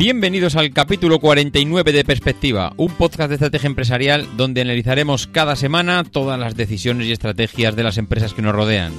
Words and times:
Bienvenidos 0.00 0.56
al 0.56 0.72
capítulo 0.72 1.18
49 1.18 1.92
de 1.92 2.04
Perspectiva, 2.06 2.72
un 2.78 2.90
podcast 2.94 3.28
de 3.28 3.34
estrategia 3.34 3.66
empresarial 3.66 4.26
donde 4.34 4.62
analizaremos 4.62 5.26
cada 5.26 5.56
semana 5.56 6.04
todas 6.04 6.40
las 6.40 6.56
decisiones 6.56 7.06
y 7.06 7.12
estrategias 7.12 7.76
de 7.76 7.82
las 7.82 7.98
empresas 7.98 8.32
que 8.32 8.40
nos 8.40 8.54
rodean. 8.54 8.94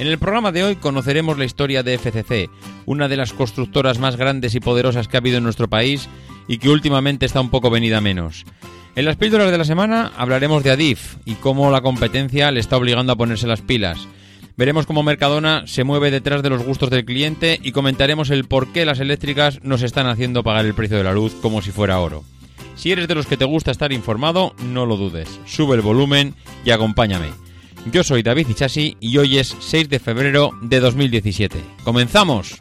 En 0.00 0.08
el 0.08 0.18
programa 0.18 0.50
de 0.50 0.64
hoy 0.64 0.74
conoceremos 0.74 1.38
la 1.38 1.44
historia 1.44 1.84
de 1.84 1.96
FCC, 1.96 2.50
una 2.86 3.06
de 3.06 3.18
las 3.18 3.32
constructoras 3.32 4.00
más 4.00 4.16
grandes 4.16 4.56
y 4.56 4.60
poderosas 4.60 5.06
que 5.06 5.16
ha 5.16 5.20
habido 5.20 5.38
en 5.38 5.44
nuestro 5.44 5.70
país 5.70 6.08
y 6.48 6.58
que 6.58 6.70
últimamente 6.70 7.24
está 7.24 7.40
un 7.40 7.50
poco 7.50 7.70
venida 7.70 8.00
menos. 8.00 8.44
En 8.96 9.04
las 9.04 9.14
píldoras 9.14 9.52
de 9.52 9.58
la 9.58 9.64
semana 9.64 10.10
hablaremos 10.16 10.64
de 10.64 10.72
Adif 10.72 11.18
y 11.24 11.34
cómo 11.34 11.70
la 11.70 11.82
competencia 11.82 12.50
le 12.50 12.58
está 12.58 12.76
obligando 12.78 13.12
a 13.12 13.16
ponerse 13.16 13.46
las 13.46 13.60
pilas. 13.60 14.08
Veremos 14.56 14.86
cómo 14.86 15.02
Mercadona 15.02 15.64
se 15.66 15.84
mueve 15.84 16.10
detrás 16.10 16.42
de 16.42 16.50
los 16.50 16.62
gustos 16.62 16.90
del 16.90 17.04
cliente 17.04 17.58
y 17.62 17.72
comentaremos 17.72 18.30
el 18.30 18.44
por 18.44 18.72
qué 18.72 18.84
las 18.84 19.00
eléctricas 19.00 19.62
nos 19.62 19.82
están 19.82 20.06
haciendo 20.06 20.42
pagar 20.42 20.66
el 20.66 20.74
precio 20.74 20.98
de 20.98 21.04
la 21.04 21.12
luz 21.12 21.34
como 21.40 21.62
si 21.62 21.70
fuera 21.70 22.00
oro. 22.00 22.24
Si 22.74 22.90
eres 22.90 23.08
de 23.08 23.14
los 23.14 23.26
que 23.26 23.36
te 23.36 23.44
gusta 23.44 23.70
estar 23.70 23.92
informado, 23.92 24.54
no 24.64 24.86
lo 24.86 24.96
dudes. 24.96 25.28
Sube 25.46 25.76
el 25.76 25.82
volumen 25.82 26.34
y 26.64 26.70
acompáñame. 26.70 27.28
Yo 27.90 28.04
soy 28.04 28.22
David 28.22 28.48
Ichasi 28.48 28.96
y 29.00 29.18
hoy 29.18 29.38
es 29.38 29.56
6 29.58 29.88
de 29.88 29.98
febrero 29.98 30.52
de 30.62 30.80
2017. 30.80 31.58
¡Comenzamos! 31.84 32.60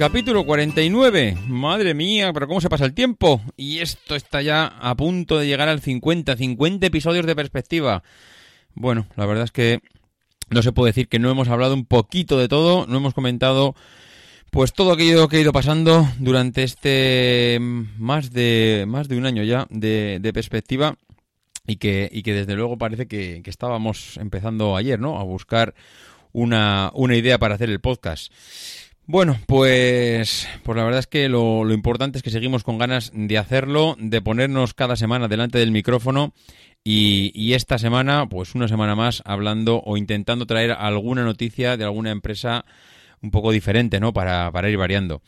Capítulo 0.00 0.46
49. 0.46 1.36
Madre 1.48 1.92
mía, 1.92 2.32
pero 2.32 2.48
cómo 2.48 2.62
se 2.62 2.70
pasa 2.70 2.86
el 2.86 2.94
tiempo. 2.94 3.42
Y 3.58 3.80
esto 3.80 4.16
está 4.16 4.40
ya 4.40 4.64
a 4.64 4.96
punto 4.96 5.38
de 5.38 5.46
llegar 5.46 5.68
al 5.68 5.82
50, 5.82 6.38
50 6.38 6.86
episodios 6.86 7.26
de 7.26 7.36
perspectiva. 7.36 8.02
Bueno, 8.72 9.06
la 9.16 9.26
verdad 9.26 9.44
es 9.44 9.52
que 9.52 9.80
no 10.48 10.62
se 10.62 10.72
puede 10.72 10.92
decir 10.92 11.06
que 11.06 11.18
no 11.18 11.30
hemos 11.30 11.48
hablado 11.48 11.74
un 11.74 11.84
poquito 11.84 12.38
de 12.38 12.48
todo, 12.48 12.86
no 12.86 12.96
hemos 12.96 13.12
comentado 13.12 13.74
pues 14.50 14.72
todo 14.72 14.92
aquello 14.92 15.28
que 15.28 15.36
ha 15.36 15.40
ido 15.40 15.52
pasando 15.52 16.08
durante 16.18 16.62
este 16.62 17.58
más 17.60 18.32
de 18.32 18.86
más 18.88 19.06
de 19.06 19.18
un 19.18 19.26
año 19.26 19.42
ya 19.42 19.66
de, 19.68 20.30
perspectiva 20.32 20.96
y 21.66 21.76
que, 21.76 22.08
y 22.10 22.22
que 22.22 22.32
desde 22.32 22.54
luego 22.54 22.78
parece 22.78 23.06
que, 23.06 23.42
que 23.44 23.50
estábamos 23.50 24.16
empezando 24.16 24.78
ayer, 24.78 24.98
¿no? 24.98 25.20
A 25.20 25.24
buscar 25.24 25.74
una, 26.32 26.90
una 26.94 27.16
idea 27.16 27.38
para 27.38 27.56
hacer 27.56 27.68
el 27.68 27.80
podcast. 27.80 28.32
Bueno, 29.12 29.36
pues, 29.48 30.46
pues 30.62 30.76
la 30.76 30.84
verdad 30.84 31.00
es 31.00 31.08
que 31.08 31.28
lo, 31.28 31.68
importante 31.72 32.16
es 32.16 32.22
que 32.22 32.30
seguimos 32.30 32.62
con 32.62 32.78
ganas 32.78 33.10
de 33.12 33.38
hacerlo, 33.38 33.96
de 33.98 34.22
ponernos 34.22 34.72
cada 34.72 34.94
semana 34.94 35.26
delante 35.26 35.58
del 35.58 35.72
micrófono 35.72 36.32
y, 36.84 37.52
esta 37.54 37.76
semana, 37.78 38.28
pues 38.28 38.54
una 38.54 38.68
semana 38.68 38.94
más, 38.94 39.20
hablando 39.26 39.82
o 39.84 39.96
intentando 39.96 40.46
traer 40.46 40.70
alguna 40.70 41.24
noticia 41.24 41.76
de 41.76 41.82
alguna 41.82 42.12
empresa 42.12 42.64
un 43.20 43.32
poco 43.32 43.50
diferente, 43.50 43.98
¿no? 43.98 44.12
Para, 44.12 44.52
para 44.52 44.70
ir 44.70 44.76
variando. 44.76 45.22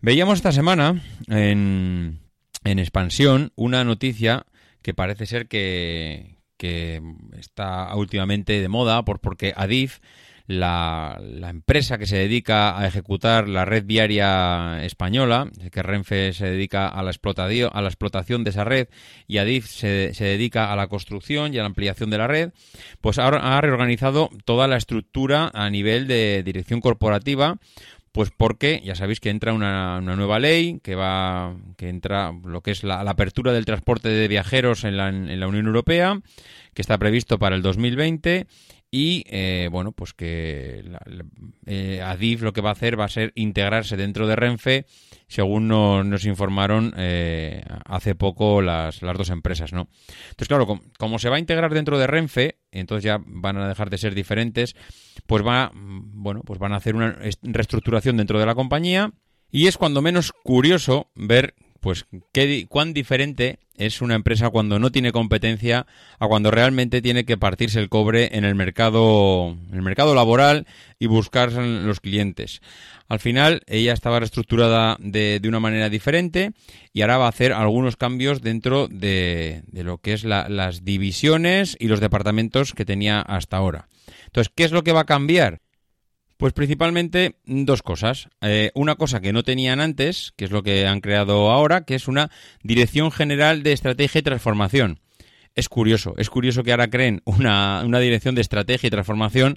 Veíamos 0.00 0.38
esta 0.38 0.52
semana 0.52 1.02
en, 1.28 2.18
en 2.64 2.78
expansión 2.78 3.52
una 3.56 3.84
noticia 3.84 4.46
que 4.80 4.94
parece 4.94 5.26
ser 5.26 5.48
que, 5.48 6.38
que 6.56 7.02
está 7.38 7.94
últimamente 7.94 8.58
de 8.58 8.68
moda 8.68 9.04
por, 9.04 9.20
porque 9.20 9.52
Adif 9.54 9.98
la, 10.52 11.18
empresa 11.48 11.98
que 11.98 12.06
se 12.06 12.16
dedica 12.16 12.78
a 12.78 12.86
ejecutar 12.86 13.48
la 13.48 13.64
red 13.64 13.84
viaria 13.84 14.84
española, 14.84 15.50
que 15.70 15.82
Renfe 15.82 16.32
se 16.32 16.46
dedica 16.46 16.88
a 16.88 17.02
la, 17.02 17.10
explotación, 17.10 17.70
a 17.72 17.82
la 17.82 17.88
explotación 17.88 18.44
de 18.44 18.50
esa 18.50 18.64
red 18.64 18.88
y 19.26 19.38
Adif 19.38 19.66
se, 19.66 20.14
se, 20.14 20.24
dedica 20.24 20.72
a 20.72 20.76
la 20.76 20.88
construcción 20.88 21.52
y 21.52 21.58
a 21.58 21.62
la 21.62 21.66
ampliación 21.66 22.10
de 22.10 22.18
la 22.18 22.26
red, 22.26 22.50
pues 23.00 23.18
ahora 23.18 23.56
ha 23.56 23.60
reorganizado 23.60 24.30
toda 24.44 24.68
la 24.68 24.76
estructura 24.76 25.50
a 25.52 25.68
nivel 25.70 26.06
de 26.06 26.42
dirección 26.44 26.80
corporativa 26.80 27.58
pues 28.12 28.30
porque 28.30 28.82
ya 28.84 28.94
sabéis 28.94 29.20
que 29.20 29.30
entra 29.30 29.54
una, 29.54 30.00
nueva 30.02 30.38
ley 30.38 30.80
que 30.82 30.94
va 30.94 31.56
que 31.78 31.88
entra 31.88 32.32
lo 32.44 32.60
que 32.60 32.70
es 32.70 32.84
la, 32.84 33.00
apertura 33.00 33.52
del 33.52 33.64
transporte 33.64 34.10
de 34.10 34.28
viajeros 34.28 34.84
en 34.84 34.98
la, 34.98 35.08
en 35.08 35.40
la 35.40 35.48
Unión 35.48 35.66
Europea 35.66 36.20
que 36.74 36.82
está 36.82 36.98
previsto 36.98 37.38
para 37.38 37.56
el 37.56 37.62
2020 37.62 38.46
y 38.94 39.24
eh, 39.28 39.70
bueno, 39.72 39.92
pues 39.92 40.12
que 40.12 40.84
eh, 41.64 42.02
Adif 42.02 42.42
lo 42.42 42.52
que 42.52 42.60
va 42.60 42.68
a 42.68 42.72
hacer 42.72 43.00
va 43.00 43.06
a 43.06 43.08
ser 43.08 43.32
integrarse 43.36 43.96
dentro 43.96 44.26
de 44.26 44.36
Renfe, 44.36 44.84
según 45.28 45.66
nos, 45.66 46.26
informaron 46.26 46.92
eh, 46.98 47.64
hace 47.86 48.14
poco 48.14 48.60
las, 48.60 49.00
las, 49.00 49.16
dos 49.16 49.30
empresas, 49.30 49.72
¿no? 49.72 49.88
Entonces, 50.28 50.48
claro, 50.48 50.78
como, 50.98 51.18
se 51.18 51.30
va 51.30 51.36
a 51.36 51.38
integrar 51.38 51.72
dentro 51.72 51.98
de 51.98 52.06
Renfe, 52.06 52.58
entonces 52.70 53.04
ya 53.04 53.18
van 53.24 53.56
a 53.56 53.66
dejar 53.66 53.88
de 53.88 53.96
ser 53.96 54.14
diferentes, 54.14 54.76
pues 55.26 55.42
va, 55.42 55.72
bueno, 55.74 56.42
pues 56.44 56.58
van 56.58 56.74
a 56.74 56.76
hacer 56.76 56.94
una 56.94 57.16
reestructuración 57.40 58.18
dentro 58.18 58.38
de 58.38 58.44
la 58.44 58.54
compañía 58.54 59.10
y 59.50 59.68
es 59.68 59.78
cuando 59.78 60.02
menos 60.02 60.32
curioso 60.42 61.10
ver 61.14 61.54
pues 61.82 62.06
qué, 62.32 62.66
cuán 62.68 62.94
diferente 62.94 63.58
es 63.76 64.00
una 64.00 64.14
empresa 64.14 64.50
cuando 64.50 64.78
no 64.78 64.92
tiene 64.92 65.10
competencia 65.10 65.86
a 66.20 66.28
cuando 66.28 66.52
realmente 66.52 67.02
tiene 67.02 67.24
que 67.24 67.36
partirse 67.36 67.80
el 67.80 67.88
cobre 67.88 68.36
en 68.36 68.44
el 68.44 68.54
mercado, 68.54 69.56
en 69.68 69.74
el 69.74 69.82
mercado 69.82 70.14
laboral 70.14 70.68
y 71.00 71.06
buscar 71.06 71.50
los 71.52 71.98
clientes. 71.98 72.62
Al 73.08 73.18
final, 73.18 73.62
ella 73.66 73.94
estaba 73.94 74.20
reestructurada 74.20 74.96
de, 75.00 75.40
de, 75.40 75.48
una 75.48 75.58
manera 75.58 75.88
diferente 75.88 76.52
y 76.92 77.02
ahora 77.02 77.18
va 77.18 77.26
a 77.26 77.30
hacer 77.30 77.52
algunos 77.52 77.96
cambios 77.96 78.42
dentro 78.42 78.86
de, 78.86 79.62
de 79.66 79.82
lo 79.82 79.98
que 79.98 80.12
es 80.12 80.22
las 80.22 80.84
divisiones 80.84 81.76
y 81.80 81.88
los 81.88 81.98
departamentos 81.98 82.74
que 82.74 82.84
tenía 82.84 83.20
hasta 83.20 83.56
ahora. 83.56 83.88
Entonces, 84.26 84.52
¿qué 84.54 84.62
es 84.62 84.70
lo 84.70 84.84
que 84.84 84.92
va 84.92 85.00
a 85.00 85.06
cambiar? 85.06 85.61
Pues 86.42 86.54
principalmente 86.54 87.36
dos 87.46 87.84
cosas. 87.84 88.28
Eh, 88.40 88.72
una 88.74 88.96
cosa 88.96 89.20
que 89.20 89.32
no 89.32 89.44
tenían 89.44 89.78
antes, 89.78 90.32
que 90.34 90.44
es 90.44 90.50
lo 90.50 90.64
que 90.64 90.88
han 90.88 91.00
creado 91.00 91.52
ahora, 91.52 91.84
que 91.84 91.94
es 91.94 92.08
una 92.08 92.32
Dirección 92.64 93.12
General 93.12 93.62
de 93.62 93.70
Estrategia 93.70 94.18
y 94.18 94.22
Transformación. 94.22 94.98
Es 95.54 95.68
curioso, 95.68 96.14
es 96.18 96.30
curioso 96.30 96.64
que 96.64 96.72
ahora 96.72 96.90
creen 96.90 97.22
una, 97.26 97.84
dirección 98.00 98.34
de 98.34 98.40
estrategia 98.40 98.88
y 98.88 98.90
transformación, 98.90 99.56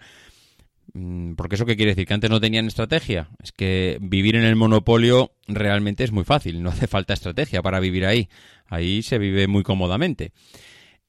mm, 0.94 1.34
porque 1.34 1.56
eso 1.56 1.66
qué 1.66 1.75
quiere 1.75 1.94
decir, 1.94 2.06
que 2.06 2.13
antes 2.13 2.29
no 2.29 2.40
tenían 2.40 2.68
estrategia. 2.68 3.29
Es 3.41 3.52
que 3.52 3.97
vivir 4.00 4.35
en 4.35 4.44
el 4.44 4.56
monopolio 4.56 5.31
realmente 5.47 6.03
es 6.03 6.12
muy 6.12 6.23
fácil, 6.23 6.62
no 6.62 6.69
hace 6.69 6.85
falta 6.85 7.16
estrategia 7.16 7.63
para 7.63 7.79
vivir 7.79 8.06
ahí. 8.06 8.29
Ahí 8.67 9.02
se 9.02 9.17
vive 9.17 9.47
muy 9.47 9.63
cómodamente. 9.63 10.34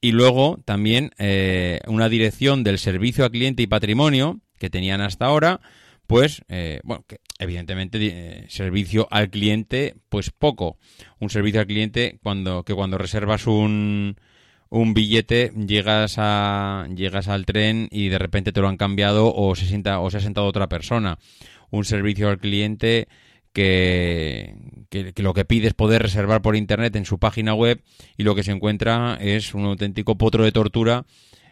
Y 0.01 0.11
luego 0.11 0.59
también 0.65 1.11
eh, 1.19 1.81
una 1.85 2.09
dirección 2.09 2.63
del 2.63 2.79
servicio 2.79 3.25
a 3.25 3.29
cliente 3.29 3.61
y 3.61 3.67
patrimonio, 3.67 4.41
que 4.57 4.69
tenían 4.69 5.01
hasta 5.01 5.25
ahora, 5.25 5.61
pues, 6.07 6.41
eh, 6.47 6.79
bueno, 6.83 7.03
que 7.05 7.19
evidentemente 7.37 7.99
eh, 8.01 8.45
servicio 8.47 9.07
al 9.11 9.29
cliente, 9.29 9.95
pues 10.09 10.31
poco. 10.31 10.77
Un 11.19 11.29
servicio 11.29 11.59
al 11.59 11.67
cliente 11.67 12.17
cuando 12.23 12.63
que 12.63 12.73
cuando 12.73 12.97
reservas 12.97 13.45
un, 13.45 14.15
un 14.69 14.93
billete 14.93 15.51
llegas 15.55 16.15
a 16.17 16.87
llegas 16.95 17.27
al 17.27 17.45
tren 17.45 17.89
y 17.91 18.07
de 18.07 18.19
repente 18.19 18.53
te 18.53 18.61
lo 18.61 18.69
han 18.69 18.77
cambiado 18.77 19.33
o 19.33 19.55
se 19.55 19.65
sienta 19.65 19.99
o 19.99 20.09
se 20.09 20.17
ha 20.17 20.21
sentado 20.21 20.47
otra 20.47 20.69
persona. 20.69 21.19
Un 21.71 21.83
servicio 21.83 22.29
al 22.29 22.39
cliente 22.39 23.09
que, 23.51 24.55
que, 24.89 25.13
lo 25.17 25.33
que 25.33 25.43
pide 25.43 25.67
es 25.67 25.73
poder 25.73 26.01
reservar 26.01 26.41
por 26.41 26.55
internet 26.55 26.95
en 26.95 27.05
su 27.05 27.19
página 27.19 27.53
web 27.53 27.81
y 28.15 28.23
lo 28.23 28.35
que 28.35 28.43
se 28.43 28.51
encuentra 28.51 29.17
es 29.19 29.53
un 29.53 29.65
auténtico 29.65 30.17
potro 30.17 30.43
de 30.43 30.51
tortura 30.51 31.05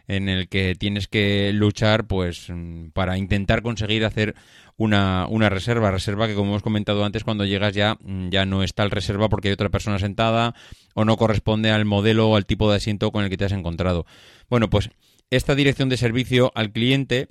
en 0.07 0.29
el 0.29 0.47
que 0.47 0.75
tienes 0.75 1.07
que 1.07 1.51
luchar 1.53 2.07
pues 2.07 2.47
mm, 2.49 2.89
para 2.89 3.17
intentar 3.17 3.61
conseguir 3.61 4.05
hacer 4.05 4.35
una, 4.77 5.27
una 5.27 5.49
reserva, 5.49 5.91
reserva 5.91 6.27
que 6.27 6.35
como 6.35 6.51
hemos 6.51 6.61
comentado 6.61 7.05
antes 7.05 7.23
cuando 7.23 7.45
llegas 7.45 7.73
ya 7.73 7.97
mm, 8.01 8.29
ya 8.29 8.45
no 8.45 8.63
está 8.63 8.83
el 8.83 8.91
reserva 8.91 9.29
porque 9.29 9.49
hay 9.49 9.53
otra 9.53 9.69
persona 9.69 9.99
sentada 9.99 10.53
o 10.93 11.05
no 11.05 11.17
corresponde 11.17 11.71
al 11.71 11.85
modelo 11.85 12.29
o 12.29 12.35
al 12.35 12.45
tipo 12.45 12.69
de 12.69 12.77
asiento 12.77 13.11
con 13.11 13.23
el 13.23 13.29
que 13.29 13.37
te 13.37 13.45
has 13.45 13.51
encontrado. 13.51 14.05
Bueno, 14.49 14.69
pues 14.69 14.89
esta 15.29 15.55
dirección 15.55 15.89
de 15.89 15.97
servicio 15.97 16.51
al 16.55 16.71
cliente 16.71 17.29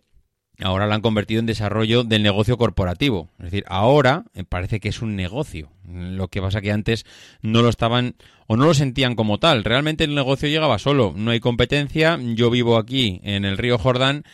ahora 0.61 0.87
la 0.87 0.95
han 0.95 1.01
convertido 1.01 1.41
en 1.41 1.47
desarrollo 1.47 2.05
del 2.05 2.23
negocio 2.23 2.57
corporativo. 2.57 3.29
Es 3.39 3.47
decir, 3.47 3.65
ahora 3.67 4.25
eh, 4.35 4.45
parece 4.45 4.81
que 4.81 4.89
es 4.89 5.03
un 5.03 5.17
negocio. 5.17 5.71
Lo 5.89 6.29
que 6.29 6.41
pasa 6.41 6.61
que 6.61 6.73
antes 6.73 7.05
no 7.43 7.63
lo 7.63 7.69
estaban 7.69 8.15
o 8.47 8.57
no 8.57 8.67
lo 8.67 8.75
sentían 8.75 9.15
como 9.15 9.39
tal. 9.39 9.65
Realmente 9.65 10.05
el 10.05 10.15
negocio 10.15 10.49
llegaba 10.49 10.79
solo. 10.79 11.13
No 11.17 11.31
hay 11.31 11.41
competencia. 11.41 12.19
Yo 12.21 12.51
vivo 12.51 12.77
aquí 12.77 13.21
en 13.25 13.45
el 13.45 13.59
río 13.59 13.79
Jordán 13.79 14.25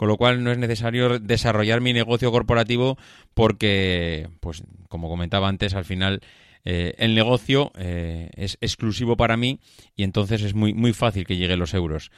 con 0.00 0.08
lo 0.08 0.16
cual 0.16 0.42
no 0.42 0.50
es 0.50 0.56
necesario 0.56 1.18
desarrollar 1.18 1.82
mi 1.82 1.92
negocio 1.92 2.32
corporativo 2.32 2.96
porque, 3.34 4.30
pues, 4.40 4.62
como 4.88 5.10
comentaba 5.10 5.46
antes, 5.46 5.74
al 5.74 5.84
final 5.84 6.22
eh, 6.64 6.94
el 6.96 7.14
negocio 7.14 7.70
eh, 7.76 8.30
es 8.34 8.58
exclusivo 8.60 9.16
para 9.16 9.36
mí 9.36 9.60
y 9.96 10.04
entonces 10.04 10.42
es 10.42 10.54
muy, 10.54 10.72
muy 10.72 10.92
fácil 10.92 11.26
que 11.26 11.36
lleguen 11.36 11.58
los 11.58 11.74
euros. 11.74 12.10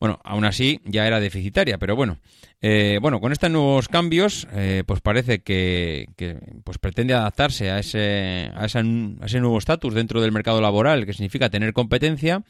Bueno, 0.00 0.20
aún 0.24 0.44
así 0.44 0.80
ya 0.84 1.06
era 1.06 1.20
deficitaria, 1.20 1.78
pero 1.78 1.96
bueno, 1.96 2.18
eh, 2.60 2.98
bueno, 3.00 3.20
con 3.20 3.32
estos 3.32 3.50
nuevos 3.50 3.88
cambios, 3.88 4.46
pues 4.86 5.00
parece 5.00 5.40
que, 5.40 6.06
pues 6.64 6.78
pretende 6.78 7.14
adaptarse 7.14 7.70
a 7.70 7.78
ese, 7.78 8.50
a, 8.54 8.66
ese 8.66 9.40
nuevo 9.40 9.58
estatus 9.58 9.94
dentro 9.94 10.20
del 10.20 10.32
mercado 10.32 10.60
laboral, 10.60 11.06
que 11.06 11.12
significa 11.12 11.48
tener 11.48 11.72
competencia 11.72 12.42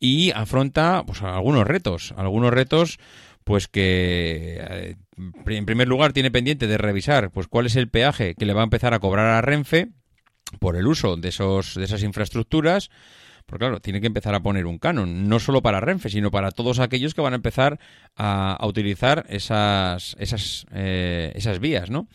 y 0.00 0.30
afronta 0.30 1.02
pues 1.06 1.22
algunos 1.22 1.66
retos, 1.66 2.14
algunos 2.16 2.52
retos 2.52 2.98
pues 3.48 3.66
que 3.66 4.58
eh, 4.60 4.96
en 5.46 5.64
primer 5.64 5.88
lugar 5.88 6.12
tiene 6.12 6.30
pendiente 6.30 6.66
de 6.66 6.78
revisar 6.78 7.30
pues 7.30 7.46
cuál 7.48 7.66
es 7.66 7.76
el 7.76 7.88
peaje 7.88 8.34
que 8.34 8.44
le 8.44 8.52
va 8.52 8.60
a 8.60 8.64
empezar 8.64 8.92
a 8.92 8.98
cobrar 8.98 9.26
a 9.26 9.40
Renfe 9.40 9.88
por 10.60 10.76
el 10.76 10.86
uso 10.86 11.16
de 11.16 11.30
esos 11.30 11.74
de 11.74 11.84
esas 11.84 12.02
infraestructuras 12.02 12.90
porque 13.48 13.62
claro, 13.62 13.80
tiene 13.80 14.02
que 14.02 14.06
empezar 14.06 14.34
a 14.34 14.42
poner 14.42 14.66
un 14.66 14.78
canon, 14.78 15.26
no 15.26 15.40
solo 15.40 15.62
para 15.62 15.80
Renfe, 15.80 16.10
sino 16.10 16.30
para 16.30 16.50
todos 16.50 16.80
aquellos 16.80 17.14
que 17.14 17.22
van 17.22 17.32
a 17.32 17.36
empezar 17.36 17.80
a, 18.14 18.58
utilizar 18.62 19.24
esas, 19.30 20.14
esas, 20.18 20.66
eh, 20.70 21.32
esas 21.34 21.58
vías, 21.58 21.88
¿no? 21.88 22.08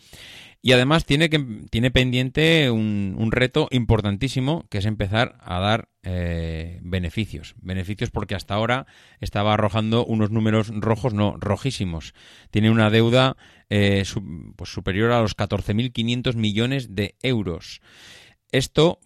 Y 0.62 0.72
además 0.72 1.04
tiene, 1.04 1.28
que, 1.28 1.44
tiene 1.70 1.90
pendiente 1.90 2.70
un, 2.70 3.28
reto 3.32 3.66
importantísimo, 3.72 4.64
que 4.70 4.78
es 4.78 4.86
empezar 4.86 5.36
a 5.40 5.58
dar 5.58 5.88
eh, 6.04 6.78
beneficios. 6.82 7.56
Beneficios 7.60 8.10
porque 8.10 8.36
hasta 8.36 8.54
ahora 8.54 8.86
estaba 9.20 9.54
arrojando 9.54 10.06
unos 10.06 10.30
números 10.30 10.68
rojos, 10.72 11.12
no, 11.12 11.36
rojísimos. 11.36 12.14
Tiene 12.50 12.70
una 12.70 12.90
deuda 12.90 13.36
eh, 13.70 14.04
pues 14.56 14.70
superior 14.70 15.10
a 15.10 15.20
los 15.20 15.36
14.500 15.36 16.36
millones 16.36 16.94
de 16.94 17.16
euros. 17.22 17.82
Esto, 18.52 19.00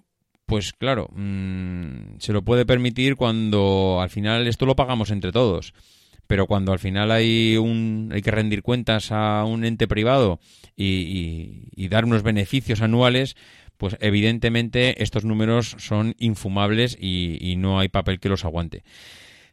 pues 0.48 0.72
claro, 0.72 1.10
mm, 1.14 2.16
se 2.20 2.32
lo 2.32 2.40
puede 2.40 2.64
permitir 2.64 3.16
cuando 3.16 3.98
al 4.00 4.08
final 4.08 4.46
esto 4.46 4.64
lo 4.64 4.76
pagamos 4.76 5.10
entre 5.10 5.30
todos. 5.30 5.74
Pero 6.26 6.46
cuando 6.46 6.72
al 6.72 6.78
final 6.78 7.10
hay 7.10 7.58
un 7.58 8.10
hay 8.14 8.22
que 8.22 8.30
rendir 8.30 8.62
cuentas 8.62 9.12
a 9.12 9.44
un 9.44 9.64
ente 9.64 9.86
privado 9.86 10.40
y, 10.74 11.88
dar 11.88 12.06
unos 12.06 12.22
beneficios 12.22 12.80
anuales 12.80 13.36
pues 13.76 13.96
evidentemente 14.00 15.02
estos 15.02 15.24
números 15.24 15.76
son 15.78 16.14
infumables 16.18 16.96
y, 16.98 17.54
no 17.58 17.78
hay 17.78 17.88
papel 17.88 18.18
que 18.18 18.30
los 18.30 18.46
aguante 18.46 18.84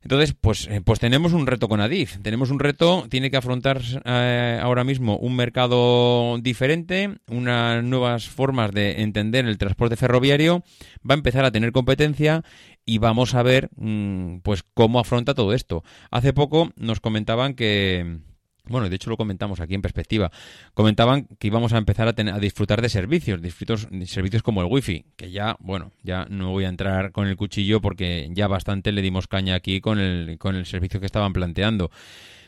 entonces, 0.05 0.35
pues, 0.39 0.67
eh, 0.67 0.81
pues 0.85 0.99
tenemos 0.99 1.33
un 1.33 1.47
reto 1.47 1.67
con 1.67 1.81
Adif. 1.81 2.19
Tenemos 2.21 2.51
un 2.51 2.59
reto, 2.59 3.07
tiene 3.09 3.31
que 3.31 3.37
afrontar 3.37 3.81
eh, 4.05 4.59
ahora 4.61 4.83
mismo 4.83 5.17
un 5.17 5.35
mercado 5.35 6.37
diferente, 6.37 7.17
unas 7.27 7.83
nuevas 7.83 8.29
formas 8.29 8.71
de 8.71 9.01
entender 9.01 9.47
el 9.47 9.57
transporte 9.57 9.95
ferroviario, 9.95 10.63
va 10.97 11.15
a 11.15 11.17
empezar 11.17 11.43
a 11.43 11.51
tener 11.51 11.71
competencia 11.71 12.43
y 12.85 12.99
vamos 12.99 13.33
a 13.33 13.41
ver 13.41 13.71
mm, 13.77 14.41
pues 14.43 14.63
cómo 14.75 14.99
afronta 14.99 15.33
todo 15.33 15.53
esto. 15.53 15.83
Hace 16.11 16.33
poco 16.33 16.69
nos 16.75 16.99
comentaban 16.99 17.55
que 17.55 18.19
bueno, 18.67 18.89
de 18.89 18.95
hecho 18.95 19.09
lo 19.09 19.17
comentamos 19.17 19.59
aquí 19.59 19.75
en 19.75 19.81
perspectiva. 19.81 20.31
Comentaban 20.73 21.27
que 21.39 21.47
íbamos 21.47 21.73
a 21.73 21.77
empezar 21.77 22.07
a, 22.07 22.13
tener, 22.13 22.33
a 22.33 22.39
disfrutar 22.39 22.81
de 22.81 22.89
servicios, 22.89 23.41
disfrutos, 23.41 23.87
servicios 24.05 24.43
como 24.43 24.61
el 24.61 24.67
wifi, 24.69 25.05
que 25.15 25.31
ya, 25.31 25.55
bueno, 25.59 25.91
ya 26.03 26.25
no 26.29 26.51
voy 26.51 26.65
a 26.65 26.69
entrar 26.69 27.11
con 27.11 27.27
el 27.27 27.37
cuchillo 27.37 27.81
porque 27.81 28.29
ya 28.31 28.47
bastante 28.47 28.91
le 28.91 29.01
dimos 29.01 29.27
caña 29.27 29.55
aquí 29.55 29.81
con 29.81 29.99
el, 29.99 30.37
con 30.37 30.55
el 30.55 30.65
servicio 30.65 30.99
que 30.99 31.05
estaban 31.05 31.33
planteando. 31.33 31.91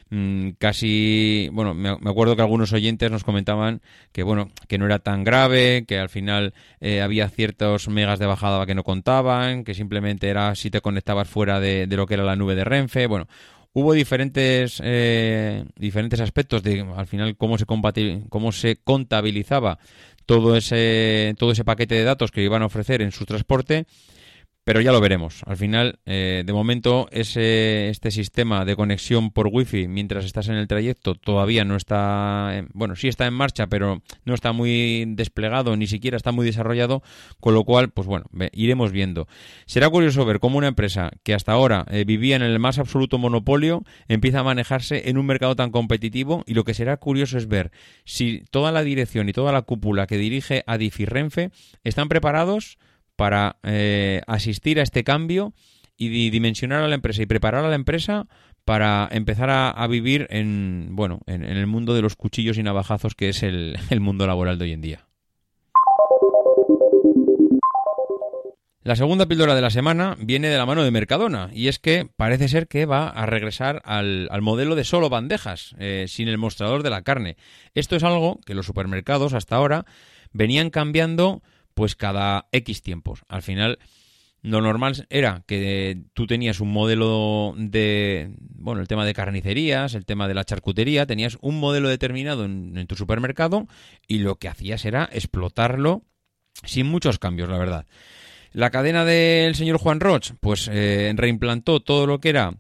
Mm, 0.10 0.52
casi, 0.58 1.50
bueno, 1.52 1.74
me, 1.74 1.90
acuerdo 1.90 2.36
que 2.36 2.42
algunos 2.42 2.72
oyentes 2.72 3.12
nos 3.12 3.26
comentaban 3.26 3.82
que, 4.14 4.24
bueno, 4.24 4.50
que 4.68 4.78
no 4.78 4.86
era 4.86 5.00
tan 5.00 5.24
grave, 5.24 5.84
que 5.86 6.00
al 6.00 6.10
final 6.10 6.54
eh, 6.80 7.02
había 7.02 7.28
ciertos 7.30 7.90
megas 7.90 8.20
de 8.20 8.26
bajada 8.26 8.66
que 8.66 8.76
no 8.76 8.84
contaban, 8.84 9.66
que 9.66 9.74
simplemente 9.74 10.30
era 10.30 10.56
si 10.56 10.70
te 10.70 10.80
conectabas 10.82 11.28
fuera 11.28 11.60
de, 11.60 11.88
de 11.88 11.98
lo 11.98 12.08
que 12.08 12.14
era 12.14 12.24
la 12.24 12.38
nube 12.38 12.56
de 12.56 12.64
Renfe, 12.64 13.08
bueno, 13.08 13.28
hubo 13.78 13.94
diferentes 13.94 14.82
eh, 14.84 15.64
diferentes 15.76 16.20
aspectos 16.20 16.64
de 16.64 16.84
al 16.96 17.06
final 17.06 17.38
cómo 17.38 17.60
se 17.60 17.66
cómo 17.68 18.52
se 18.52 18.78
contabilizaba 18.78 19.78
todo 20.26 20.58
ese 20.58 21.36
todo 21.38 21.52
ese 21.52 21.64
paquete 21.64 21.94
de 21.94 22.04
datos 22.04 22.32
que 22.32 22.42
iban 22.42 22.64
a 22.64 22.66
ofrecer 22.66 23.04
en 23.04 23.12
su 23.12 23.28
transporte 23.28 23.86
pero 24.68 24.82
ya 24.82 24.92
lo 24.92 25.00
veremos. 25.00 25.44
Al 25.46 25.56
final, 25.56 26.00
eh, 26.06 26.44
de 26.46 26.52
momento, 26.52 27.08
ese, 27.12 27.88
este 27.88 28.12
sistema 28.12 28.66
de 28.66 28.76
conexión 28.76 29.32
por 29.32 29.48
wifi 29.50 29.88
mientras 29.88 30.26
estás 30.26 30.50
en 30.50 30.56
el 30.56 30.68
trayecto 30.68 31.16
todavía 31.16 31.64
no 31.64 31.78
está, 31.78 32.66
bueno, 32.74 32.98
sí 32.98 33.08
está 33.08 33.28
en 33.28 33.34
marcha, 33.34 33.68
pero 33.68 34.02
no 34.26 34.34
está 34.34 34.52
muy 34.52 35.06
desplegado, 35.08 35.78
ni 35.78 35.88
siquiera 35.88 36.18
está 36.18 36.34
muy 36.34 36.46
desarrollado, 36.46 37.02
con 37.40 37.54
lo 37.54 37.64
cual, 37.64 37.92
pues 37.92 38.08
bueno, 38.08 38.26
iremos 38.52 38.92
viendo. 38.92 39.30
Será 39.68 39.90
curioso 39.90 40.26
ver 40.26 40.42
cómo 40.42 40.58
una 40.58 40.68
empresa 40.68 41.12
que 41.24 41.34
hasta 41.34 41.54
ahora 41.54 41.86
eh, 41.90 42.04
vivía 42.06 42.36
en 42.36 42.42
el 42.42 42.60
más 42.60 42.78
absoluto 42.78 43.18
monopolio 43.18 43.86
empieza 44.10 44.42
a 44.42 44.44
manejarse 44.44 45.10
en 45.10 45.18
un 45.18 45.28
mercado 45.28 45.56
tan 45.56 45.72
competitivo 45.72 46.44
y 46.46 46.56
lo 46.56 46.66
que 46.66 46.74
será 46.74 46.98
curioso 46.98 47.38
es 47.38 47.48
ver 47.48 47.72
si 48.04 48.44
toda 48.52 48.74
la 48.74 48.84
dirección 48.84 49.30
y 49.30 49.32
toda 49.32 49.54
la 49.54 49.62
cúpula 49.62 50.08
que 50.08 50.18
dirige 50.18 50.66
a 50.68 50.76
y 50.78 51.06
Renfe 51.06 51.52
están 51.86 52.10
preparados 52.10 52.78
para 53.18 53.58
eh, 53.64 54.22
asistir 54.28 54.80
a 54.80 54.84
este 54.84 55.04
cambio 55.04 55.54
y 56.00 56.30
dimensionar 56.30 56.84
a 56.84 56.88
la 56.88 56.94
empresa 56.96 57.24
y 57.24 57.26
preparar 57.26 57.66
a 57.66 57.70
la 57.70 57.76
empresa 57.76 58.28
para 58.66 59.10
empezar 59.12 59.50
a, 59.50 59.88
vivir 59.88 60.28
en 60.30 60.90
bueno 60.92 61.22
en, 61.26 61.44
el 61.44 61.68
mundo 61.68 61.96
de 61.96 62.02
los 62.04 62.16
cuchillos 62.16 62.58
y 62.58 62.64
navajazos 62.64 63.16
que 63.16 63.30
es 63.30 63.42
el, 63.42 63.78
el 63.90 64.00
mundo 64.00 64.28
laboral 64.28 64.60
de 64.60 64.66
hoy 64.66 64.74
en 64.74 64.82
día. 64.82 65.08
La 68.88 68.96
segunda 68.96 69.26
píldora 69.26 69.54
de 69.54 69.62
la 69.62 69.70
semana 69.70 70.16
viene 70.18 70.48
de 70.48 70.58
la 70.58 70.66
mano 70.66 70.82
de 70.82 70.92
Mercadona 70.92 71.50
y 71.52 71.68
es 71.68 71.78
que 71.78 72.08
parece 72.16 72.48
ser 72.48 72.70
que 72.70 72.86
va 72.86 73.10
a 73.10 73.26
regresar 73.26 73.82
al, 73.84 74.30
modelo 74.42 74.76
de 74.76 74.86
solo 74.86 75.10
bandejas, 75.10 75.76
eh, 75.78 76.06
sin 76.08 76.30
el 76.30 76.38
mostrador 76.38 76.84
de 76.84 76.90
la 76.90 77.02
carne. 77.02 77.36
Esto 77.76 77.98
es 77.98 78.04
algo 78.04 78.40
que 78.46 78.54
los 78.54 78.66
supermercados 78.66 79.34
hasta 79.34 79.58
ahora 79.58 79.86
venían 80.32 80.70
cambiando 80.70 81.42
pues 81.78 81.96
cada 81.96 82.48
X 82.52 82.82
tiempos. 82.82 83.22
Al 83.30 83.44
final, 83.44 83.78
lo 84.42 84.62
normal 84.62 85.06
era 85.12 85.44
que 85.46 86.02
tú 86.16 86.26
tenías 86.26 86.60
un 86.60 86.72
modelo 86.74 87.54
de, 87.56 88.32
bueno, 88.40 88.82
el 88.82 88.88
tema 88.88 89.06
de 89.06 89.14
carnicerías, 89.14 89.94
el 89.94 90.04
tema 90.04 90.28
de 90.28 90.34
la 90.34 90.44
charcutería, 90.44 91.06
tenías 91.06 91.38
un 91.40 91.60
modelo 91.60 91.88
determinado 91.88 92.46
en, 92.46 92.88
tu 92.88 92.96
supermercado 92.96 93.68
y 94.08 94.18
lo 94.18 94.38
que 94.38 94.48
hacías 94.48 94.86
era 94.86 95.08
explotarlo 95.14 96.02
sin 96.64 96.88
muchos 96.88 97.20
cambios, 97.20 97.48
la 97.48 97.60
verdad. 97.60 97.86
La 98.54 98.72
cadena 98.72 99.06
del 99.06 99.54
señor 99.54 99.78
Juan 99.78 100.00
Roch, 100.00 100.32
pues 100.40 100.68
eh, 100.74 101.14
reimplantó 101.16 101.80
todo 101.80 102.08
lo 102.08 102.20
que 102.20 102.30
era 102.30 102.56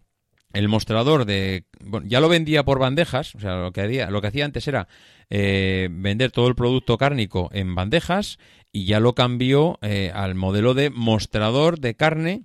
el 0.53 0.69
mostrador 0.69 1.25
de 1.25 1.65
bueno, 1.81 2.05
ya 2.07 2.19
lo 2.19 2.29
vendía 2.29 2.63
por 2.63 2.77
bandejas, 2.77 3.33
o 3.33 3.39
sea, 3.39 3.55
lo 3.55 3.71
que 3.71 3.81
hacía, 3.81 4.11
lo 4.11 4.21
que 4.21 4.27
hacía 4.27 4.45
antes 4.45 4.67
era 4.67 4.87
eh, 5.29 5.89
vender 5.91 6.31
todo 6.31 6.47
el 6.47 6.55
producto 6.55 6.97
cárnico 6.97 7.49
en 7.51 7.75
bandejas 7.75 8.39
y 8.71 8.85
ya 8.85 8.99
lo 8.99 9.13
cambió 9.13 9.79
eh, 9.81 10.11
al 10.13 10.35
modelo 10.35 10.73
de 10.73 10.89
mostrador 10.89 11.79
de 11.79 11.95
carne 11.95 12.43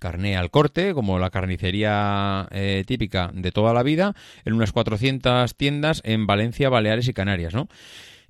carne 0.00 0.36
al 0.36 0.50
corte, 0.50 0.92
como 0.92 1.18
la 1.18 1.30
carnicería 1.30 2.46
eh, 2.50 2.84
típica 2.86 3.30
de 3.32 3.52
toda 3.52 3.72
la 3.72 3.82
vida, 3.82 4.14
en 4.44 4.52
unas 4.52 4.72
400 4.72 5.56
tiendas 5.56 6.02
en 6.04 6.26
Valencia, 6.26 6.68
Baleares 6.68 7.08
y 7.08 7.14
Canarias, 7.14 7.54
¿no? 7.54 7.68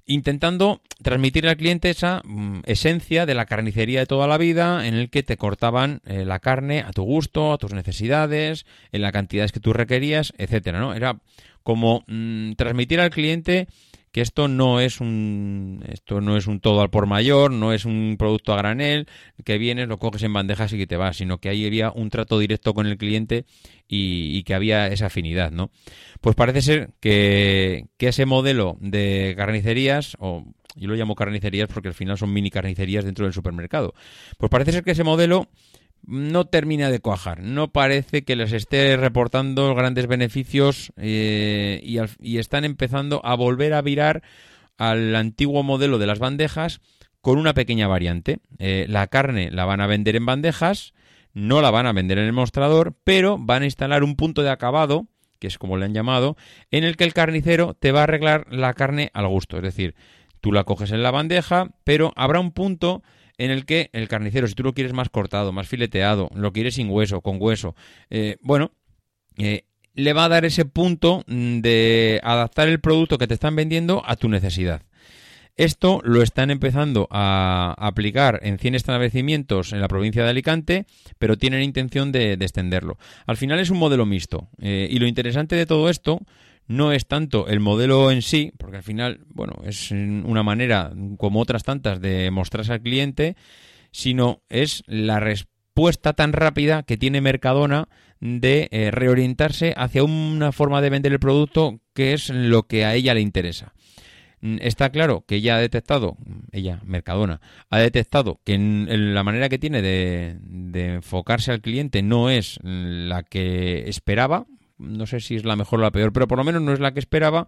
Intentando 0.06 0.82
transmitir 1.02 1.49
al 1.49 1.56
cliente 1.56 1.88
esa 1.88 2.20
mm, 2.25 2.61
esencia 2.64 3.25
de 3.25 3.34
la 3.34 3.46
carnicería 3.46 4.00
de 4.00 4.06
toda 4.06 4.26
la 4.26 4.37
vida, 4.37 4.87
en 4.87 4.94
el 4.94 5.08
que 5.08 5.23
te 5.23 5.37
cortaban 5.37 6.00
eh, 6.04 6.25
la 6.25 6.40
carne 6.40 6.80
a 6.80 6.90
tu 6.90 7.04
gusto, 7.04 7.52
a 7.52 7.58
tus 7.58 7.73
necesidades, 7.73 8.66
en 8.92 9.02
las 9.02 9.12
cantidades 9.12 9.52
que 9.52 9.61
tú 9.61 9.73
requerías, 9.73 10.34
etcétera, 10.37 10.78
¿no? 10.78 10.94
Era 10.94 11.18
como 11.62 12.04
mm, 12.06 12.52
transmitir 12.52 13.00
al 13.00 13.11
cliente 13.11 13.66
que 14.14 14.21
esto 14.21 14.47
no 14.47 14.78
es 14.78 15.00
un 15.00 15.85
esto 15.88 16.21
no 16.21 16.37
es 16.37 16.47
un 16.47 16.61
todo 16.61 16.80
al 16.80 16.88
por 16.88 17.06
mayor, 17.06 17.50
no 17.50 17.73
es 17.73 17.85
un 17.85 18.14
producto 18.16 18.52
a 18.52 18.56
granel 18.56 19.09
que 19.44 19.59
vienes, 19.59 19.88
lo 19.88 19.99
coges 19.99 20.23
en 20.23 20.33
bandejas 20.33 20.73
y 20.73 20.78
que 20.78 20.87
te 20.87 20.97
vas, 20.97 21.16
sino 21.16 21.38
que 21.38 21.49
ahí 21.49 21.66
había 21.66 21.90
un 21.90 22.11
trato 22.11 22.38
directo 22.38 22.75
con 22.75 22.87
el 22.87 22.97
cliente 22.97 23.44
y, 23.88 24.44
que 24.44 24.54
había 24.54 24.87
esa 24.87 25.06
afinidad, 25.06 25.50
¿no? 25.50 25.73
Pues 26.21 26.37
parece 26.37 26.62
ser 26.62 26.90
que, 27.00 27.87
que 27.97 28.06
ese 28.06 28.25
modelo 28.25 28.76
de 28.78 29.35
carnicerías, 29.37 30.16
o 30.21 30.44
yo 30.76 30.87
lo 30.87 30.94
llamo 30.94 31.16
carnicerías 31.16 31.68
porque 31.68 31.88
al 31.88 31.94
final 31.94 32.16
son 32.16 32.33
mini 32.33 32.50
carnicerías 32.50 33.04
dentro 33.04 33.25
del 33.25 33.35
supermercado, 33.35 33.94
pues 34.38 34.49
parece 34.49 34.71
ser 34.71 34.85
que 34.85 34.92
ese 34.92 35.02
modelo 35.02 35.49
no 36.06 36.46
termina 36.46 36.90
de 36.90 37.00
cuajar. 37.00 37.40
No 37.40 37.73
parece 37.73 38.25
que 38.25 38.37
les 38.37 38.52
esté 38.52 38.96
reportando 38.96 39.75
grandes 39.75 40.06
beneficios 40.06 40.92
eh, 40.96 41.80
y, 41.82 42.38
están 42.38 42.64
empezando 42.64 43.20
a 43.25 43.34
volver 43.34 43.75
a 43.75 43.82
virar 43.82 44.23
al 44.76 45.14
antiguo 45.14 45.62
modelo 45.62 45.99
de 45.99 46.06
las 46.06 46.18
bandejas 46.18 46.80
con 47.20 47.38
una 47.38 47.54
pequeña 47.54 47.88
variante. 47.88 48.40
Eh, 48.58 48.87
la 48.88 49.06
carne 49.06 49.50
la 49.50 49.64
van 49.64 49.80
a 49.80 49.87
vender 49.87 50.16
en 50.16 50.26
bandejas, 50.26 50.94
no 51.32 51.62
la 51.62 51.70
van 51.70 51.87
a 51.87 51.92
vender 51.92 52.18
en 52.18 52.26
el 52.26 52.32
mostrador, 52.32 52.94
pero 53.04 53.38
van 53.38 53.62
a 53.62 53.66
instalar 53.66 54.04
un 54.04 54.16
punto 54.16 54.42
de 54.42 54.50
acabado, 54.50 55.06
que 55.38 55.46
es 55.46 55.58
como 55.58 55.76
le 55.76 55.87
han 55.87 55.94
llamado, 55.94 56.37
en 56.70 56.84
el 56.84 56.96
que 56.96 57.04
el 57.04 57.14
carnicero 57.14 57.75
te 57.75 57.92
va 57.92 58.00
a 58.00 58.04
arreglar 58.04 58.46
la 58.50 58.75
carne 58.75 59.11
al 59.14 59.28
gusto. 59.28 59.56
Es 59.56 59.62
decir, 59.62 59.94
tú 60.40 60.52
la 60.52 60.64
coges 60.64 60.90
en 60.90 61.02
la 61.02 61.11
bandeja, 61.11 61.70
pero 61.84 62.12
habrá 62.16 62.40
un 62.40 62.52
punto 62.52 63.02
en 63.38 63.50
el 63.50 63.64
que 63.64 63.91
el 63.93 64.09
carnicero, 64.09 64.47
si 64.47 64.55
tú 64.55 64.62
lo 64.62 64.75
quieres 64.75 64.93
más 64.93 65.09
cortado, 65.09 65.53
más 65.53 65.69
fileteado, 65.69 66.31
lo 66.35 66.53
quieres 66.53 66.75
sin 66.75 66.91
hueso, 66.91 67.21
con 67.21 67.37
hueso, 67.41 67.75
eh, 68.11 68.37
bueno, 68.41 68.73
eh, 69.38 69.64
le 69.95 70.12
va 70.12 70.25
a 70.25 70.29
dar 70.29 70.45
ese 70.45 70.64
punto 70.64 71.25
mm, 71.26 71.61
de 71.61 72.21
adaptar 72.23 72.69
el 72.69 72.81
producto 72.81 73.19
que 73.19 73.26
te 73.26 73.35
están 73.35 73.57
vendiendo 73.57 74.03
a 74.07 74.17
tu 74.17 74.29
necesidad. 74.29 74.83
Esto 75.57 76.00
lo 76.03 76.23
están 76.23 76.50
empezando 76.50 77.07
a 77.12 77.76
aplicar 77.79 78.41
en 78.43 78.59
100 78.59 78.75
establecimientos 78.75 79.73
en 79.73 79.81
la 79.81 79.87
provincia 79.87 80.25
de 80.25 80.31
Alicante, 80.31 80.85
pero 81.19 81.38
tienen 81.38 81.62
intención 81.62 82.11
de, 82.11 82.33
extenderlo. 82.33 82.99
Al 83.25 83.37
final 83.37 83.61
es 83.61 83.71
un 83.71 83.79
modelo 83.79 84.05
mixto. 84.05 84.49
Eh, 84.61 84.88
y 84.91 84.99
lo 84.99 85.07
interesante 85.07 85.55
de 85.55 85.64
todo 85.64 85.88
esto 85.91 86.21
no 86.66 86.92
es 86.92 87.06
tanto 87.06 87.47
el 87.49 87.61
modelo 87.61 88.11
en 88.11 88.23
sí, 88.23 88.52
porque 88.59 88.78
al 88.78 88.83
final, 88.83 89.21
bueno, 89.28 89.54
es 89.64 89.90
una 89.90 90.42
manera, 90.42 90.92
como 91.18 91.40
otras 91.40 91.62
tantas, 91.62 92.00
de 92.00 92.30
mostrarse 92.30 92.73
al 92.73 92.83
cliente, 92.83 93.37
sino 93.90 94.42
es 94.49 94.83
la 94.87 95.21
respuesta 95.21 96.12
tan 96.12 96.33
rápida 96.33 96.83
que 96.83 96.97
tiene 96.97 97.21
Mercadona 97.21 97.88
de 98.21 98.68
eh, 98.71 98.90
reorientarse 98.90 99.75
hacia 99.76 100.02
una 100.04 100.52
forma 100.52 100.80
de 100.80 100.90
vender 100.90 101.12
el 101.12 101.21
producto 101.21 101.80
que 101.92 102.14
es 102.14 102.30
lo 102.30 102.66
que 102.66 102.85
a 102.85 102.94
ella 102.94 103.14
le 103.14 103.21
interesa. 103.21 103.75
Mm, 104.44 104.59
está 104.61 104.90
claro 104.90 105.25
que 105.26 105.37
ella 105.37 105.56
ha 105.56 105.59
detectado, 105.59 106.18
ella, 106.52 106.80
Mercadona, 106.85 107.40
ha 107.71 107.78
detectado 107.78 108.40
que 108.44 108.59
la 108.59 109.25
manera 109.25 109.49
que 109.49 109.59
tiene 109.59 109.80
de, 109.80 110.37
enfocarse 110.97 111.50
al 111.50 111.62
cliente 111.62 112.02
no 112.02 112.28
es 112.28 112.59
la 112.62 113.23
que 113.23 113.88
esperaba, 113.88 114.47
no 114.85 115.07
sé 115.07 115.21
si 115.21 115.37
es 115.37 115.45
la 115.45 115.57
mejor 115.57 115.81
o 115.81 115.83
la 115.83 115.91
peor, 115.91 116.12
pero 116.12 116.29
por 116.29 116.38
lo 116.38 116.45
menos 116.45 116.62
no 116.62 116.73
es 116.73 116.81
la 116.81 116.93
que 116.93 117.00
esperaba 117.00 117.47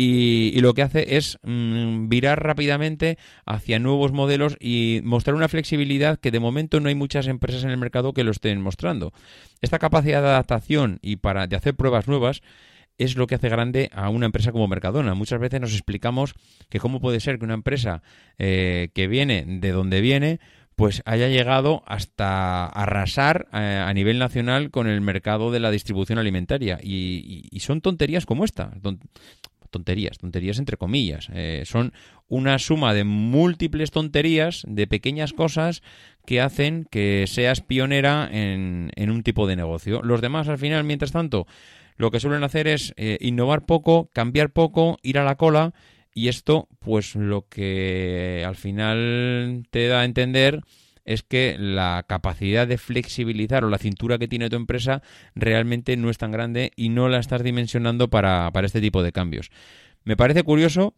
y, 0.00 0.60
lo 0.60 0.74
que 0.74 0.82
hace 0.82 1.16
es 1.16 1.38
mm, 1.42 2.08
virar 2.08 2.42
rápidamente 2.42 3.18
hacia 3.44 3.78
nuevos 3.78 4.12
modelos 4.12 4.56
y 4.60 5.00
mostrar 5.02 5.34
una 5.34 5.48
flexibilidad 5.48 6.20
que 6.20 6.30
de 6.30 6.38
momento 6.38 6.78
no 6.78 6.88
hay 6.88 6.94
muchas 6.94 7.26
empresas 7.26 7.64
en 7.64 7.70
el 7.70 7.78
mercado 7.78 8.12
que 8.12 8.22
lo 8.22 8.30
estén 8.30 8.60
mostrando. 8.60 9.12
Esta 9.60 9.80
capacidad 9.80 10.22
de 10.22 10.28
adaptación 10.28 11.00
y 11.02 11.16
para 11.16 11.48
de 11.48 11.56
hacer 11.56 11.74
pruebas 11.74 12.06
nuevas 12.06 12.42
es 12.98 13.16
lo 13.16 13.26
que 13.26 13.36
hace 13.36 13.48
grande 13.48 13.90
a 13.92 14.08
una 14.08 14.26
empresa 14.26 14.52
como 14.52 14.68
Mercadona. 14.68 15.14
Muchas 15.14 15.40
veces 15.40 15.60
nos 15.60 15.72
explicamos 15.72 16.34
que 16.68 16.80
cómo 16.80 17.00
puede 17.00 17.20
ser 17.20 17.38
que 17.38 17.44
una 17.44 17.54
empresa 17.54 18.02
eh, 18.38 18.90
que 18.92 19.06
viene 19.06 19.44
de 19.46 19.70
donde 19.70 20.00
viene 20.00 20.40
pues 20.78 21.02
haya 21.06 21.26
llegado 21.26 21.82
hasta 21.86 22.64
arrasar 22.66 23.48
eh, 23.52 23.82
a 23.84 23.92
nivel 23.94 24.20
nacional 24.20 24.70
con 24.70 24.86
el 24.86 25.00
mercado 25.00 25.50
de 25.50 25.58
la 25.58 25.72
distribución 25.72 26.20
alimentaria. 26.20 26.78
Y, 26.80 27.50
son 27.58 27.80
tonterías 27.80 28.26
como 28.26 28.44
esta. 28.44 28.70
tonterías, 29.70 30.18
tonterías 30.18 30.60
entre 30.60 30.76
comillas. 30.76 31.30
Eh, 31.34 31.64
son 31.66 31.92
una 32.28 32.60
suma 32.60 32.94
de 32.94 33.02
múltiples 33.02 33.90
tonterías, 33.90 34.62
de 34.68 34.86
pequeñas 34.86 35.32
cosas 35.32 35.82
que 36.24 36.40
hacen 36.40 36.86
que 36.88 37.24
seas 37.26 37.60
pionera 37.60 38.28
en, 38.30 38.92
en 38.94 39.10
un 39.10 39.24
tipo 39.24 39.48
de 39.48 39.56
negocio. 39.56 40.00
Los 40.04 40.20
demás, 40.20 40.46
al 40.46 40.58
final, 40.58 40.84
mientras 40.84 41.10
tanto, 41.10 41.48
lo 41.96 42.12
que 42.12 42.20
suelen 42.20 42.44
hacer 42.44 42.68
es 42.68 42.94
eh, 42.96 43.18
innovar 43.20 43.66
poco, 43.66 44.10
cambiar 44.12 44.50
poco, 44.50 44.96
ir 45.02 45.18
a 45.18 45.24
la 45.24 45.34
cola 45.34 45.74
y 46.18 46.26
esto, 46.26 46.66
pues 46.80 47.14
lo 47.14 47.46
que 47.48 48.42
al 48.44 48.56
final 48.56 49.62
te 49.70 49.86
da 49.86 50.00
a 50.00 50.04
entender 50.04 50.62
es 51.04 51.22
que 51.22 51.54
la 51.56 52.04
capacidad 52.08 52.66
de 52.66 52.76
flexibilizar 52.76 53.64
o 53.64 53.70
la 53.70 53.78
cintura 53.78 54.18
que 54.18 54.26
tiene 54.26 54.50
tu 54.50 54.56
empresa 54.56 55.00
realmente 55.36 55.96
no 55.96 56.10
es 56.10 56.18
tan 56.18 56.32
grande 56.32 56.72
y 56.74 56.88
no 56.88 57.08
la 57.08 57.20
estás 57.20 57.44
dimensionando 57.44 58.10
para, 58.10 58.50
para 58.52 58.66
este 58.66 58.80
tipo 58.80 59.04
de 59.04 59.12
cambios. 59.12 59.52
Me 60.02 60.16
parece 60.16 60.42
curioso 60.42 60.94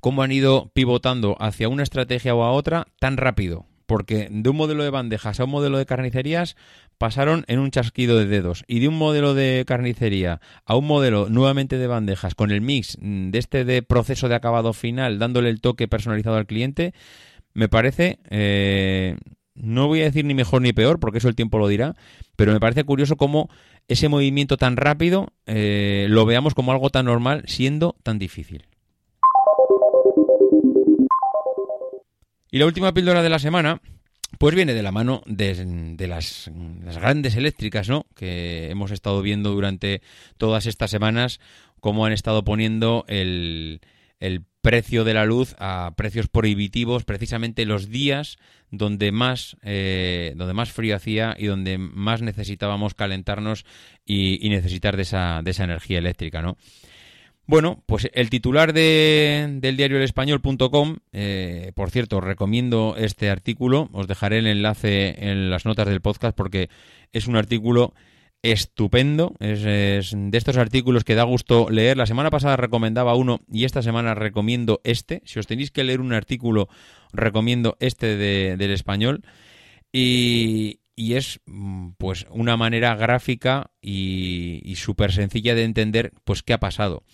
cómo 0.00 0.24
han 0.24 0.32
ido 0.32 0.72
pivotando 0.74 1.36
hacia 1.38 1.68
una 1.68 1.84
estrategia 1.84 2.34
o 2.34 2.42
a 2.42 2.50
otra 2.50 2.88
tan 2.98 3.16
rápido 3.16 3.68
porque 3.88 4.28
de 4.30 4.50
un 4.50 4.56
modelo 4.56 4.84
de 4.84 4.90
bandejas 4.90 5.40
a 5.40 5.44
un 5.44 5.50
modelo 5.50 5.78
de 5.78 5.86
carnicerías 5.86 6.56
pasaron 6.98 7.44
en 7.48 7.60
un 7.60 7.70
chasquido 7.70 8.18
de 8.18 8.26
dedos 8.26 8.64
y 8.66 8.80
de 8.80 8.88
un 8.88 8.98
modelo 8.98 9.34
de 9.34 9.64
carnicería 9.66 10.40
a 10.64 10.76
un 10.76 10.86
modelo 10.86 11.28
nuevamente 11.28 11.78
de 11.78 11.86
bandejas 11.86 12.34
con 12.34 12.50
el 12.50 12.60
mix 12.60 12.98
de 13.00 13.38
este 13.38 13.64
de 13.64 13.82
proceso 13.82 14.28
de 14.28 14.34
acabado 14.34 14.72
final 14.72 15.18
dándole 15.18 15.48
el 15.48 15.60
toque 15.60 15.88
personalizado 15.88 16.36
al 16.36 16.46
cliente 16.46 16.92
me 17.54 17.68
parece 17.68 18.18
eh, 18.30 19.16
no 19.54 19.86
voy 19.86 20.00
a 20.02 20.04
decir 20.04 20.24
ni 20.24 20.34
mejor 20.34 20.62
ni 20.62 20.72
peor 20.72 20.98
porque 21.00 21.18
eso 21.18 21.28
el 21.28 21.36
tiempo 21.36 21.58
lo 21.58 21.68
dirá 21.68 21.94
pero 22.36 22.52
me 22.52 22.60
parece 22.60 22.84
curioso 22.84 23.16
cómo 23.16 23.48
ese 23.88 24.08
movimiento 24.08 24.56
tan 24.56 24.76
rápido 24.76 25.32
eh, 25.46 26.06
lo 26.10 26.26
veamos 26.26 26.54
como 26.54 26.72
algo 26.72 26.90
tan 26.90 27.06
normal 27.06 27.42
siendo 27.46 27.96
tan 28.02 28.18
difícil. 28.18 28.66
Y 32.50 32.58
la 32.58 32.66
última 32.66 32.94
píldora 32.94 33.22
de 33.22 33.28
la 33.28 33.38
semana, 33.38 33.80
pues 34.36 34.54
viene 34.54 34.74
de 34.74 34.82
la 34.82 34.92
mano 34.92 35.22
de, 35.26 35.96
las, 36.06 36.50
grandes 36.94 37.36
eléctricas, 37.36 37.88
¿no? 37.88 38.06
Que 38.14 38.70
hemos 38.70 38.90
estado 38.90 39.22
viendo 39.22 39.52
durante 39.52 40.02
todas 40.36 40.66
estas 40.66 40.90
semanas 40.90 41.40
cómo 41.80 42.04
han 42.04 42.12
estado 42.12 42.44
poniendo 42.44 43.04
el, 43.08 43.80
precio 44.60 45.04
de 45.04 45.14
la 45.14 45.24
luz 45.24 45.54
a 45.58 45.94
precios 45.96 46.28
prohibitivos 46.28 47.04
precisamente 47.04 47.64
los 47.64 47.88
días 47.88 48.36
donde 48.70 49.12
más 49.12 49.56
eh, 49.62 50.34
donde 50.36 50.52
más 50.52 50.72
frío 50.72 50.96
hacía 50.96 51.36
y 51.38 51.46
donde 51.46 51.78
más 51.78 52.20
necesitábamos 52.20 52.92
calentarnos 52.92 53.64
y, 54.04 54.44
y 54.44 54.50
necesitar 54.50 54.96
de 54.96 55.02
esa, 55.02 55.40
de 55.42 55.52
esa 55.52 55.64
energía 55.64 55.98
eléctrica, 55.98 56.42
¿no? 56.42 56.58
Bueno, 57.48 57.82
pues 57.86 58.10
el 58.12 58.28
titular 58.28 58.74
de, 58.74 59.56
del 59.62 59.78
diario 59.78 59.96
El 59.96 60.02
Español.com, 60.02 60.98
eh, 61.12 61.72
por 61.74 61.90
cierto, 61.90 62.20
recomiendo 62.20 62.94
este 62.98 63.30
artículo, 63.30 63.88
os 63.94 64.06
dejaré 64.06 64.40
el 64.40 64.46
enlace 64.46 65.30
en 65.30 65.48
las 65.48 65.64
notas 65.64 65.88
del 65.88 66.02
podcast 66.02 66.36
porque 66.36 66.68
es 67.10 67.26
un 67.26 67.36
artículo 67.36 67.94
estupendo, 68.42 69.32
es, 69.40 69.62
de 69.62 70.36
estos 70.36 70.58
artículos 70.58 71.04
que 71.04 71.14
da 71.14 71.22
gusto 71.22 71.70
leer. 71.70 71.96
La 71.96 72.04
semana 72.04 72.28
pasada 72.28 72.58
recomendaba 72.58 73.14
uno 73.14 73.40
y 73.50 73.64
esta 73.64 73.80
semana 73.80 74.14
recomiendo 74.14 74.82
este. 74.84 75.22
Si 75.24 75.38
os 75.38 75.46
tenéis 75.46 75.70
que 75.70 75.84
leer 75.84 76.02
un 76.02 76.12
artículo, 76.12 76.68
recomiendo 77.14 77.78
este 77.80 78.18
del 78.18 78.70
español. 78.70 79.22
Y, 79.90 80.80
y 80.94 81.14
es 81.14 81.40
mm, 81.46 81.92
pues 81.96 82.26
una 82.28 82.58
manera 82.58 82.94
gráfica 82.94 83.70
y, 83.80 84.60
y 84.64 84.76
súper 84.76 85.12
sencilla 85.12 85.54
de 85.54 85.64
entender 85.64 86.12
pues 86.24 86.42
qué 86.42 86.52
ha 86.52 86.60
pasado. 86.60 87.04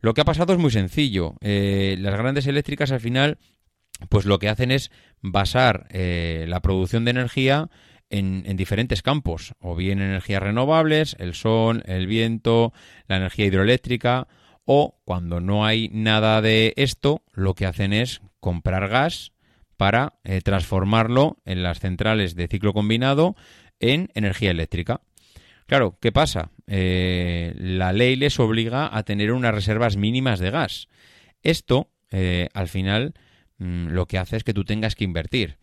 Lo 0.00 0.14
que 0.14 0.20
ha 0.20 0.24
pasado 0.24 0.52
es 0.52 0.58
muy 0.58 0.70
sencillo. 0.70 1.34
Eh, 1.40 1.96
las 1.98 2.16
grandes 2.16 2.46
eléctricas 2.46 2.92
al 2.92 3.00
final, 3.00 3.38
pues 4.08 4.26
lo 4.26 4.38
que 4.38 4.48
hacen 4.48 4.70
es 4.70 4.90
basar 5.20 5.86
eh, 5.90 6.46
la 6.48 6.60
producción 6.60 7.04
de 7.04 7.10
energía 7.10 7.68
en, 8.10 8.56
diferentes 8.56 9.02
campos, 9.02 9.52
o 9.60 9.74
bien 9.74 10.00
energías 10.00 10.42
renovables, 10.42 11.16
el 11.18 11.34
sol, 11.34 11.82
el 11.86 12.06
viento, 12.06 12.72
la 13.06 13.16
energía 13.16 13.46
hidroeléctrica, 13.46 14.28
o 14.64 14.98
cuando 15.04 15.40
no 15.40 15.66
hay 15.66 15.90
nada 15.92 16.40
de 16.40 16.72
esto, 16.76 17.22
lo 17.32 17.54
que 17.54 17.66
hacen 17.66 17.92
es 17.92 18.22
comprar 18.40 18.88
gas 18.88 19.32
para 19.76 20.14
eh, 20.24 20.40
transformarlo 20.40 21.36
en 21.44 21.62
las 21.62 21.80
centrales 21.80 22.34
de 22.34 22.48
ciclo 22.48 22.72
combinado 22.72 23.36
en 23.78 24.10
energía 24.14 24.50
eléctrica. 24.50 25.00
Claro, 25.68 25.98
¿qué 26.00 26.12
pasa? 26.12 26.50
Eh, 26.66 27.52
la 27.58 27.92
ley 27.92 28.16
les 28.16 28.40
obliga 28.40 28.88
a 28.90 29.02
tener 29.02 29.32
unas 29.32 29.54
reservas 29.54 29.98
mínimas 29.98 30.40
de 30.40 30.50
gas. 30.50 30.88
Esto, 31.42 31.90
eh, 32.10 32.48
al 32.54 32.68
final, 32.68 33.12
mm, 33.58 33.88
lo 33.88 34.06
que 34.06 34.16
hace 34.16 34.38
es 34.38 34.44
que 34.44 34.54
tú 34.54 34.64
tengas 34.64 34.94
que 34.94 35.04
invertir. 35.04 35.58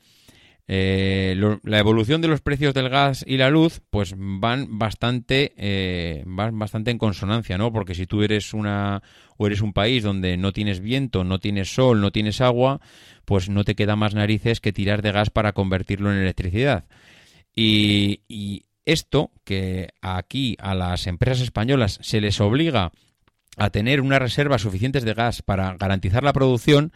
Eh, 0.67 1.35
la 1.63 1.79
evolución 1.79 2.21
de 2.21 2.27
los 2.27 2.41
precios 2.41 2.75
del 2.75 2.89
gas 2.89 3.25
y 3.27 3.37
la 3.37 3.49
luz, 3.49 3.81
pues 3.89 4.13
van 4.15 4.77
bastante, 4.77 6.23
van 6.27 6.59
bastante 6.59 6.91
en 6.91 6.99
consonancia, 6.99 7.57
¿no? 7.57 7.73
Porque 7.73 7.95
si 7.95 8.05
tú 8.05 8.21
eres 8.21 8.53
una 8.53 9.01
o 9.37 9.47
eres 9.47 9.61
un 9.61 9.73
país 9.73 10.03
donde 10.03 10.37
no 10.37 10.53
tienes 10.53 10.81
viento, 10.81 11.23
no 11.23 11.39
tienes 11.39 11.73
sol, 11.73 11.99
no 11.99 12.11
tienes 12.11 12.41
agua, 12.41 12.79
pues 13.25 13.49
no 13.49 13.63
te 13.63 13.75
queda 13.75 13.95
más 13.95 14.13
narices 14.13 14.59
que 14.61 14.73
tirar 14.73 15.01
de 15.01 15.11
gas 15.11 15.31
para 15.31 15.53
convertirlo 15.53 16.11
en 16.11 16.19
electricidad. 16.19 16.85
Y 17.55 18.21
esto, 18.85 19.31
que 19.43 19.89
aquí 20.01 20.55
a 20.59 20.75
las 20.75 21.07
empresas 21.07 21.41
españolas 21.41 21.99
se 22.01 22.21
les 22.21 22.39
obliga 22.39 22.91
a 23.57 23.69
tener 23.69 24.01
unas 24.01 24.19
reservas 24.19 24.61
suficientes 24.61 25.03
de 25.03 25.13
gas 25.13 25.41
para 25.41 25.75
garantizar 25.77 26.23
la 26.23 26.33
producción, 26.33 26.91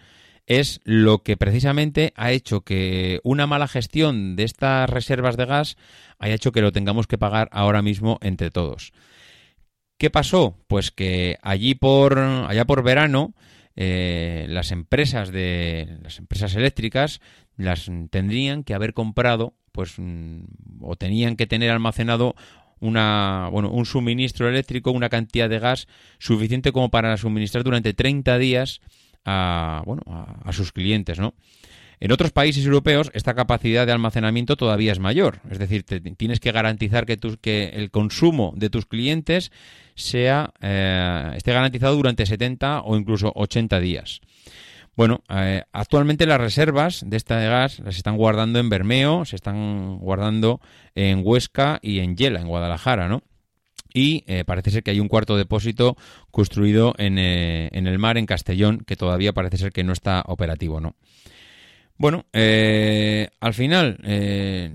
es 0.45 0.81
lo 0.83 1.23
que 1.23 1.37
precisamente 1.37 2.11
ha 2.15 2.31
hecho 2.31 2.61
que 2.61 3.19
una 3.23 3.47
mala 3.47 3.67
gestión 3.67 4.35
de 4.35 4.43
estas 4.43 4.89
reservas 4.89 5.37
de 5.37 5.45
gas 5.45 5.77
haya 6.17 6.33
hecho 6.33 6.51
que 6.51 6.61
lo 6.61 6.71
tengamos 6.71 7.07
que 7.07 7.19
pagar 7.19 7.49
ahora 7.51 7.81
mismo 7.81 8.17
entre 8.21 8.49
todos. 8.49 8.91
¿Qué 9.99 10.09
pasó? 10.09 10.57
Pues 10.67 10.91
que 10.91 11.37
allí 11.43 11.75
por 11.75 12.17
allá 12.17 12.65
por 12.65 12.83
verano 12.83 13.33
eh, 13.75 14.47
las 14.49 14.71
empresas 14.71 15.31
de 15.31 15.99
las 16.01 16.17
empresas 16.17 16.55
eléctricas 16.55 17.21
las 17.55 17.89
tendrían 18.09 18.63
que 18.63 18.73
haber 18.73 18.93
comprado 18.93 19.53
pues 19.79 19.93
mm, 19.95 20.41
o 20.81 20.97
tenían 20.97 21.37
que 21.37 21.47
tener 21.47 21.71
almacenado 21.71 22.35
una, 22.81 23.47
bueno, 23.49 23.71
un 23.71 23.85
suministro 23.85 24.49
eléctrico, 24.49 24.91
una 24.91 25.07
cantidad 25.07 25.49
de 25.49 25.57
gas 25.57 25.87
suficiente 26.17 26.73
como 26.73 26.89
para 26.89 27.15
suministrar 27.15 27.63
durante 27.63 27.93
30 27.93 28.37
días 28.39 28.81
a, 29.23 29.81
bueno, 29.85 30.01
a, 30.05 30.51
sus 30.51 30.73
clientes, 30.73 31.17
¿no? 31.17 31.33
En 32.01 32.11
otros 32.11 32.33
países 32.33 32.65
europeos 32.65 33.09
esta 33.13 33.33
capacidad 33.35 33.85
de 33.85 33.93
almacenamiento 33.93 34.57
todavía 34.57 34.91
es 34.91 34.99
mayor, 34.99 35.39
es 35.49 35.59
decir, 35.59 35.85
tienes 36.17 36.41
que 36.41 36.51
garantizar 36.51 37.05
que, 37.05 37.17
que 37.39 37.69
el 37.75 37.89
consumo 37.89 38.51
de 38.57 38.69
tus 38.69 38.85
clientes 38.85 39.49
sea 39.95 40.51
eh, 40.59 41.31
esté 41.37 41.53
garantizado 41.53 41.95
durante 41.95 42.25
70 42.25 42.81
o 42.81 42.97
incluso 42.97 43.31
80 43.33 43.79
días. 43.79 44.19
Bueno, 44.95 45.23
eh, 45.29 45.63
actualmente 45.71 46.25
las 46.25 46.41
reservas 46.41 47.03
de 47.05 47.17
esta 47.17 47.37
de 47.37 47.47
gas 47.47 47.79
las 47.79 47.95
están 47.95 48.17
guardando 48.17 48.59
en 48.59 48.69
Bermeo, 48.69 49.23
se 49.25 49.35
están 49.35 49.97
guardando 49.99 50.59
en 50.93 51.21
Huesca 51.23 51.79
y 51.81 51.99
en 51.99 52.17
Yela, 52.17 52.41
en 52.41 52.47
Guadalajara, 52.47 53.07
¿no? 53.07 53.23
Y 53.93 54.23
eh, 54.27 54.43
parece 54.45 54.71
ser 54.71 54.83
que 54.83 54.91
hay 54.91 54.99
un 54.99 55.07
cuarto 55.07 55.37
depósito 55.37 55.95
construido 56.31 56.93
en, 56.97 57.17
eh, 57.17 57.69
en, 57.71 57.87
el 57.87 57.97
mar, 57.97 58.17
en 58.17 58.25
Castellón, 58.25 58.83
que 58.85 58.95
todavía 58.95 59.33
parece 59.33 59.57
ser 59.57 59.71
que 59.71 59.83
no 59.83 59.93
está 59.93 60.21
operativo, 60.27 60.79
¿no? 60.79 60.95
Bueno, 61.97 62.25
al 62.31 63.53
final, 63.53 63.97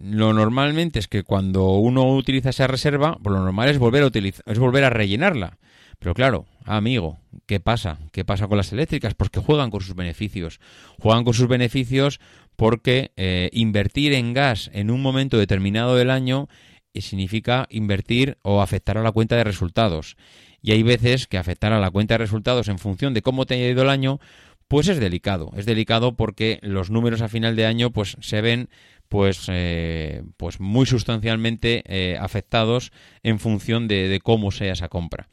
lo 0.02 0.34
normalmente 0.34 0.98
es 0.98 1.08
que 1.08 1.22
cuando 1.22 1.70
uno 1.72 2.14
utiliza 2.14 2.50
esa 2.50 2.66
reserva, 2.66 3.16
pues 3.22 3.32
lo 3.32 3.42
normal 3.42 3.70
es 3.70 3.78
volver 3.78 4.02
a 4.02 4.06
utilizar, 4.06 4.42
es 4.46 4.58
volver 4.58 4.84
a 4.84 4.90
rellenarla. 4.90 5.56
Pero 5.98 6.12
claro, 6.12 6.44
amigo, 6.64 7.18
¿qué 7.46 7.60
pasa? 7.60 7.98
¿Qué 8.12 8.24
pasa 8.24 8.48
con 8.48 8.56
las 8.56 8.72
eléctricas? 8.72 9.14
Pues 9.14 9.30
que 9.30 9.40
juegan 9.40 9.70
con 9.70 9.80
sus 9.80 9.94
beneficios. 9.94 10.60
Juegan 10.98 11.24
con 11.24 11.34
sus 11.34 11.48
beneficios 11.48 12.20
porque 12.56 13.12
eh, 13.16 13.50
invertir 13.52 14.12
en 14.12 14.32
gas 14.32 14.70
en 14.72 14.90
un 14.90 15.02
momento 15.02 15.38
determinado 15.38 15.96
del 15.96 16.10
año 16.10 16.48
eh, 16.92 17.00
significa 17.00 17.66
invertir 17.70 18.38
o 18.42 18.62
afectar 18.62 18.98
a 18.98 19.02
la 19.02 19.12
cuenta 19.12 19.36
de 19.36 19.44
resultados. 19.44 20.16
Y 20.62 20.72
hay 20.72 20.82
veces 20.82 21.26
que 21.26 21.38
afectar 21.38 21.72
a 21.72 21.80
la 21.80 21.90
cuenta 21.90 22.14
de 22.14 22.18
resultados 22.18 22.68
en 22.68 22.78
función 22.78 23.12
de 23.12 23.22
cómo 23.22 23.44
te 23.44 23.54
ha 23.54 23.70
ido 23.70 23.82
el 23.82 23.90
año, 23.90 24.18
pues 24.66 24.88
es 24.88 24.98
delicado. 24.98 25.52
Es 25.56 25.66
delicado 25.66 26.16
porque 26.16 26.58
los 26.62 26.90
números 26.90 27.20
a 27.20 27.28
final 27.28 27.54
de 27.54 27.66
año 27.66 27.90
pues 27.90 28.16
se 28.20 28.40
ven 28.40 28.70
pues, 29.10 29.46
eh, 29.48 30.22
pues 30.38 30.60
muy 30.60 30.86
sustancialmente 30.86 32.16
afectados 32.18 32.90
en 33.22 33.38
función 33.38 33.86
de 33.88 34.18
cómo 34.22 34.50
sea 34.50 34.72
esa 34.72 34.88
compra. 34.88 35.28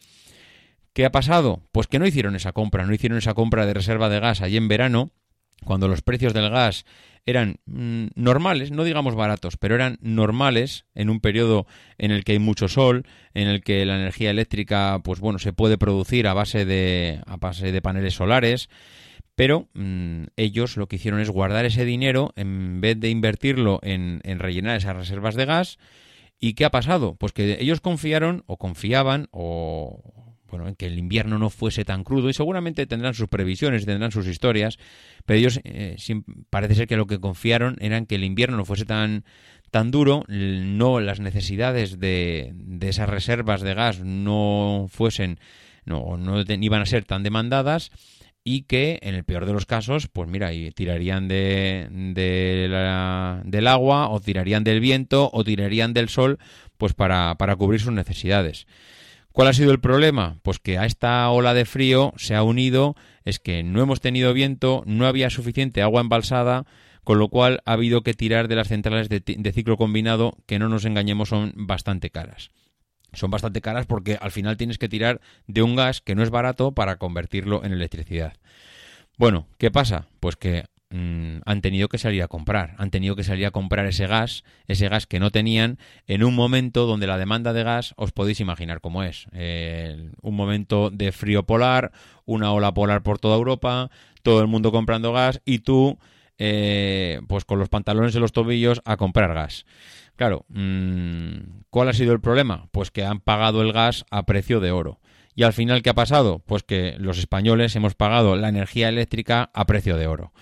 ¿Qué 0.94 1.06
ha 1.06 1.12
pasado? 1.12 1.64
Pues 1.72 1.88
que 1.88 2.00
no 2.00 2.08
hicieron 2.08 2.36
esa 2.36 2.52
compra, 2.52 2.86
no 2.86 2.94
hicieron 2.94 3.18
esa 3.18 3.34
compra 3.34 3.66
de 3.66 3.74
reserva 3.74 4.10
de 4.10 4.20
gas 4.20 4.42
allí 4.42 4.58
en 4.58 4.68
verano, 4.68 5.12
cuando 5.64 5.88
los 5.88 6.02
precios 6.02 6.34
del 6.34 6.50
gas 6.50 6.86
eran 7.26 7.58
mm, 7.66 8.08
normales, 8.16 8.72
no 8.72 8.84
digamos 8.84 9.16
baratos, 9.16 9.58
pero 9.58 9.76
eran 9.76 9.98
normales 10.02 10.86
en 10.96 11.10
un 11.10 11.20
periodo 11.20 11.68
en 11.98 12.12
el 12.12 12.24
que 12.24 12.34
hay 12.34 12.40
mucho 12.40 12.68
sol, 12.68 13.06
en 13.34 13.48
el 13.48 13.62
que 13.62 13.86
la 13.86 13.96
energía 13.96 14.32
eléctrica, 14.32 15.00
pues 15.04 15.20
bueno, 15.20 15.40
se 15.40 15.54
puede 15.54 15.78
producir 15.78 16.28
a 16.28 16.34
base 16.34 16.66
de, 16.66 17.22
a 17.26 17.38
base 17.38 17.72
de 17.72 17.82
paneles 17.82 18.16
solares, 18.16 18.70
pero 19.36 19.70
mm, 19.74 20.24
ellos 20.36 20.78
lo 20.78 20.88
que 20.88 20.98
hicieron 20.98 21.20
es 21.20 21.30
guardar 21.30 21.66
ese 21.66 21.86
dinero 21.86 22.34
en 22.36 22.82
vez 22.82 23.00
de 23.00 23.10
invertirlo 23.10 23.80
en, 23.84 24.20
en 24.24 24.40
rellenar 24.40 24.78
esas 24.78 24.96
reservas 24.96 25.36
de 25.36 25.46
gas. 25.46 25.78
¿Y 26.40 26.54
qué 26.54 26.66
ha 26.66 26.72
pasado? 26.72 27.16
Pues 27.20 27.34
que 27.34 27.62
ellos 27.62 27.82
confiaron 27.82 28.44
o 28.48 28.58
confiaban 28.58 29.28
o, 29.30 30.31
bueno, 30.51 30.67
en 30.67 30.75
que 30.75 30.86
el 30.86 31.00
invierno 31.00 31.39
no 31.39 31.50
fuese 31.50 31.86
tan 31.86 32.03
crudo 32.03 32.29
y 32.29 32.34
seguramente 32.34 32.86
tendrán 32.86 33.13
sus 33.13 33.27
previsiones, 33.27 33.86
tendrán 33.86 34.12
sus 34.12 34.27
historias, 34.27 34.77
pero 35.25 35.39
ellos 35.39 35.60
eh, 35.63 35.96
parece 36.50 36.75
ser 36.75 36.88
que 36.88 36.98
lo 36.98 37.08
que 37.08 37.20
confiaron 37.20 37.77
era 37.79 38.05
que 38.05 38.15
el 38.15 38.24
invierno 38.24 38.58
no 38.58 38.65
fuese 38.65 38.86
tan 38.86 39.24
tan 39.72 39.89
duro, 39.89 40.25
no 40.27 41.00
las 41.00 41.22
necesidades 41.22 41.98
de, 41.98 42.51
de 42.53 42.89
esas 42.89 43.08
reservas 43.08 43.62
de 43.62 43.74
gas 43.74 44.01
no 44.01 44.88
fuesen 44.89 45.39
no, 45.86 46.17
no 46.17 46.41
iban 46.41 46.81
a 46.81 46.86
ser 46.86 47.05
tan 47.05 47.24
demandadas 47.24 47.91
y 48.43 48.63
que 48.63 49.00
en 49.01 49.15
el 49.15 49.24
peor 49.24 49.46
de 49.46 49.53
los 49.53 49.66
casos, 49.66 50.07
pues 50.07 50.27
mira, 50.29 50.53
y 50.53 50.72
tirarían 50.72 51.27
de, 51.27 51.87
de 51.92 53.42
del 53.46 53.68
agua 53.68 54.09
o 54.09 54.20
tirarían 54.20 54.64
del 54.64 54.79
viento 54.79 55.29
o 55.31 55.44
tirarían 55.44 55.94
del 55.94 56.09
sol 56.09 56.40
pues 56.77 56.94
para, 56.94 57.35
para 57.35 57.55
cubrir 57.55 57.79
sus 57.79 57.94
necesidades. 57.94 58.66
¿Cuál 59.31 59.48
ha 59.48 59.53
sido 59.53 59.72
el 59.72 59.79
problema? 59.79 60.39
Pues 60.44 60.59
que 60.59 60.77
a 60.77 60.85
esta 60.85 61.29
ola 61.29 61.53
de 61.53 61.65
frío 61.65 62.13
se 62.17 62.35
ha 62.35 62.44
unido 62.44 62.96
es 63.24 63.39
que 63.39 63.63
no 63.63 63.81
hemos 63.81 64.01
tenido 64.01 64.33
viento, 64.33 64.83
no 64.85 65.07
había 65.07 65.29
suficiente 65.29 65.81
agua 65.81 66.01
embalsada, 66.01 66.65
con 67.03 67.17
lo 67.17 67.29
cual 67.29 67.61
ha 67.65 67.74
habido 67.74 68.01
que 68.01 68.13
tirar 68.13 68.48
de 68.48 68.55
las 68.55 68.67
centrales 68.67 69.09
de, 69.09 69.51
ciclo 69.53 69.77
combinado 69.77 70.37
que 70.46 70.59
no 70.59 70.70
nos 70.70 70.85
engañemos 70.85 71.29
son 71.29 71.53
bastante 71.55 72.09
caras. 72.09 72.51
Son 73.13 73.31
bastante 73.31 73.61
caras 73.61 73.85
porque 73.85 74.17
al 74.22 74.31
final 74.31 74.57
tienes 74.57 74.77
que 74.77 74.89
tirar 74.89 75.22
de 75.48 75.61
un 75.61 75.75
gas 75.75 76.01
que 76.01 76.15
no 76.15 76.24
es 76.24 76.29
barato 76.29 76.74
para 76.74 76.98
convertirlo 76.98 77.63
en 77.63 77.74
electricidad. 77.74 78.33
Bueno, 79.17 79.48
¿qué 79.57 79.72
pasa? 79.72 80.07
Pues 80.20 80.35
que 80.35 80.65
Mm, 80.92 81.38
han 81.46 81.62
tenido 81.62 81.88
que 81.88 81.98
salir 81.98 82.22
a 82.22 82.27
comprar, 82.27 82.75
han 82.77 82.92
tenido 82.92 83.16
que 83.16 83.24
salir 83.24 83.46
a 83.46 83.51
comprar 83.51 83.86
ese 83.86 84.08
gas, 84.08 84.44
ese 84.68 84.90
gas 84.90 85.08
que 85.08 85.22
no 85.22 85.32
tenían, 85.32 85.77
en 86.06 86.24
un 86.24 86.36
momento 86.36 86.86
donde 86.86 87.08
la 87.08 87.18
demanda 87.18 87.54
de 87.54 87.64
gas 87.64 87.94
os 87.96 88.12
podéis 88.12 88.42
imaginar 88.42 88.82
cómo 88.82 89.04
es. 89.04 89.27
un 90.22 90.36
momento 90.36 90.90
de 90.90 91.14
frío 91.14 91.44
polar, 91.44 91.94
una 92.25 92.51
ola 92.51 92.74
polar 92.74 93.04
por 93.04 93.20
toda 93.20 93.38
Europa, 93.38 93.90
todo 94.22 94.42
el 94.42 94.48
mundo 94.48 94.74
comprando 94.74 95.14
gas 95.14 95.42
y 95.46 95.60
tú, 95.60 95.98
eh, 96.38 97.22
pues 97.27 97.46
con 97.46 97.58
los 97.58 97.70
pantalones 97.70 98.14
en 98.16 98.22
los 98.22 98.34
tobillos 98.34 98.82
a 98.84 98.98
comprar 98.98 99.34
gas. 99.34 99.66
Claro, 100.18 100.46
mm, 100.50 101.62
¿cuál 101.70 101.88
ha 101.88 101.94
sido 101.94 102.12
el 102.12 102.20
problema? 102.20 102.68
Pues 102.72 102.92
que 102.92 103.06
han 103.06 103.22
pagado 103.22 103.62
el 103.62 103.72
gas 103.72 104.06
a 104.12 104.25
precio 104.25 104.60
de 104.60 104.72
oro. 104.72 105.00
Y 105.36 105.44
al 105.44 105.54
final, 105.54 105.82
¿qué 105.82 105.90
ha 105.90 105.96
pasado? 105.96 106.40
Pues 106.40 106.64
que 106.64 106.96
los 107.00 107.18
españoles 107.18 107.75
hemos 107.77 107.96
pagado 107.96 108.36
la 108.36 108.50
energía 108.50 108.90
eléctrica 108.90 109.50
a 109.54 109.66
precio 109.66 109.96
de 109.96 110.08
oro. 110.08 110.34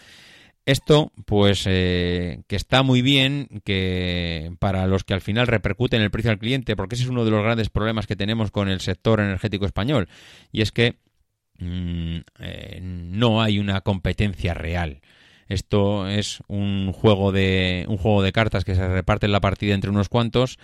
Esto, 0.69 1.11
pues, 1.25 1.63
eh, 1.65 2.43
que 2.45 2.55
está 2.55 2.83
muy 2.83 3.01
bien 3.01 3.47
que 3.65 4.51
para 4.59 4.85
los 4.85 5.03
que 5.03 5.15
al 5.15 5.21
final 5.21 5.47
repercuten 5.47 5.99
el 6.03 6.11
precio 6.11 6.29
al 6.29 6.37
cliente, 6.37 6.75
porque 6.75 6.93
ese 6.93 7.05
es 7.05 7.09
uno 7.09 7.25
de 7.25 7.31
los 7.31 7.41
grandes 7.41 7.71
problemas 7.71 8.05
que 8.05 8.15
tenemos 8.15 8.51
con 8.51 8.69
el 8.69 8.79
sector 8.79 9.19
energético 9.19 9.65
español, 9.65 10.09
y 10.51 10.61
es 10.61 10.71
que 10.71 10.97
mm, 11.57 12.17
eh, 12.41 12.79
no 12.83 13.41
hay 13.41 13.57
una 13.57 13.81
competencia 13.81 14.53
real. 14.53 15.01
Esto 15.47 16.07
es 16.07 16.43
un 16.47 16.93
juego 16.93 17.31
de 17.31 17.85
un 17.87 17.97
juego 17.97 18.21
de 18.21 18.31
cartas 18.31 18.63
que 18.63 18.75
se 18.75 18.87
reparte 18.87 19.27
la 19.27 19.41
partida 19.41 19.73
entre 19.73 19.89
unos 19.89 20.07
cuantos 20.07 20.59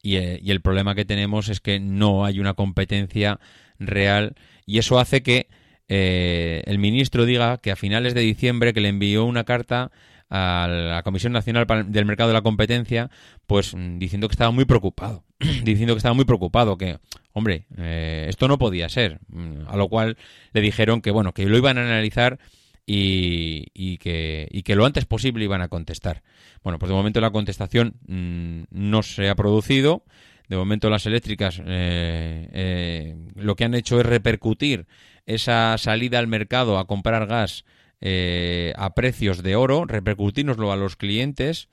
y, 0.00 0.16
eh, 0.16 0.40
y 0.42 0.50
el 0.50 0.62
problema 0.62 0.94
que 0.94 1.04
tenemos 1.04 1.50
es 1.50 1.60
que 1.60 1.78
no 1.78 2.24
hay 2.24 2.40
una 2.40 2.54
competencia 2.54 3.38
real 3.78 4.34
y 4.64 4.78
eso 4.78 4.98
hace 4.98 5.22
que 5.22 5.48
eh, 5.94 6.62
el 6.64 6.78
ministro 6.78 7.26
diga 7.26 7.58
que 7.58 7.70
a 7.70 7.76
finales 7.76 8.14
de 8.14 8.22
diciembre 8.22 8.72
que 8.72 8.80
le 8.80 8.88
envió 8.88 9.26
una 9.26 9.44
carta 9.44 9.90
a 10.30 10.66
la 10.66 11.02
Comisión 11.02 11.34
Nacional 11.34 11.66
del 11.88 12.06
Mercado 12.06 12.28
de 12.28 12.32
la 12.32 12.40
Competencia, 12.40 13.10
pues 13.46 13.74
mm, 13.74 13.98
diciendo 13.98 14.26
que 14.26 14.32
estaba 14.32 14.50
muy 14.50 14.64
preocupado, 14.64 15.22
diciendo 15.64 15.92
que 15.92 15.98
estaba 15.98 16.14
muy 16.14 16.24
preocupado, 16.24 16.78
que, 16.78 16.96
hombre, 17.34 17.66
eh, 17.76 18.24
esto 18.30 18.48
no 18.48 18.56
podía 18.56 18.88
ser, 18.88 19.20
mm, 19.28 19.68
a 19.68 19.76
lo 19.76 19.90
cual 19.90 20.16
le 20.54 20.62
dijeron 20.62 21.02
que, 21.02 21.10
bueno, 21.10 21.34
que 21.34 21.44
lo 21.44 21.58
iban 21.58 21.76
a 21.76 21.82
analizar 21.82 22.38
y, 22.86 23.98
que, 23.98 24.48
y 24.50 24.62
que 24.62 24.74
lo 24.74 24.86
antes 24.86 25.04
posible 25.04 25.44
iban 25.44 25.60
a 25.60 25.68
contestar. 25.68 26.22
Bueno, 26.62 26.78
pues 26.78 26.88
de 26.88 26.94
momento 26.94 27.20
la 27.20 27.32
contestación 27.32 27.96
mm, 28.08 28.62
no 28.70 29.02
se 29.02 29.28
ha 29.28 29.34
producido, 29.34 30.04
de 30.52 30.58
momento 30.58 30.90
las 30.90 31.06
eléctricas 31.06 31.62
eh, 31.64 33.16
lo 33.36 33.56
que 33.56 33.64
han 33.64 33.74
hecho 33.74 33.98
es 33.98 34.04
repercutir 34.04 34.86
esa 35.24 35.78
salida 35.78 36.18
al 36.18 36.26
mercado 36.26 36.76
a 36.76 36.86
comprar 36.86 37.26
gas 37.26 37.64
eh, 38.02 38.74
a 38.76 38.94
precios 38.94 39.42
de 39.42 39.56
oro, 39.56 39.86
repercutirnoslo 39.86 40.70
a 40.70 40.76
los 40.76 40.96
clientes 40.96 41.70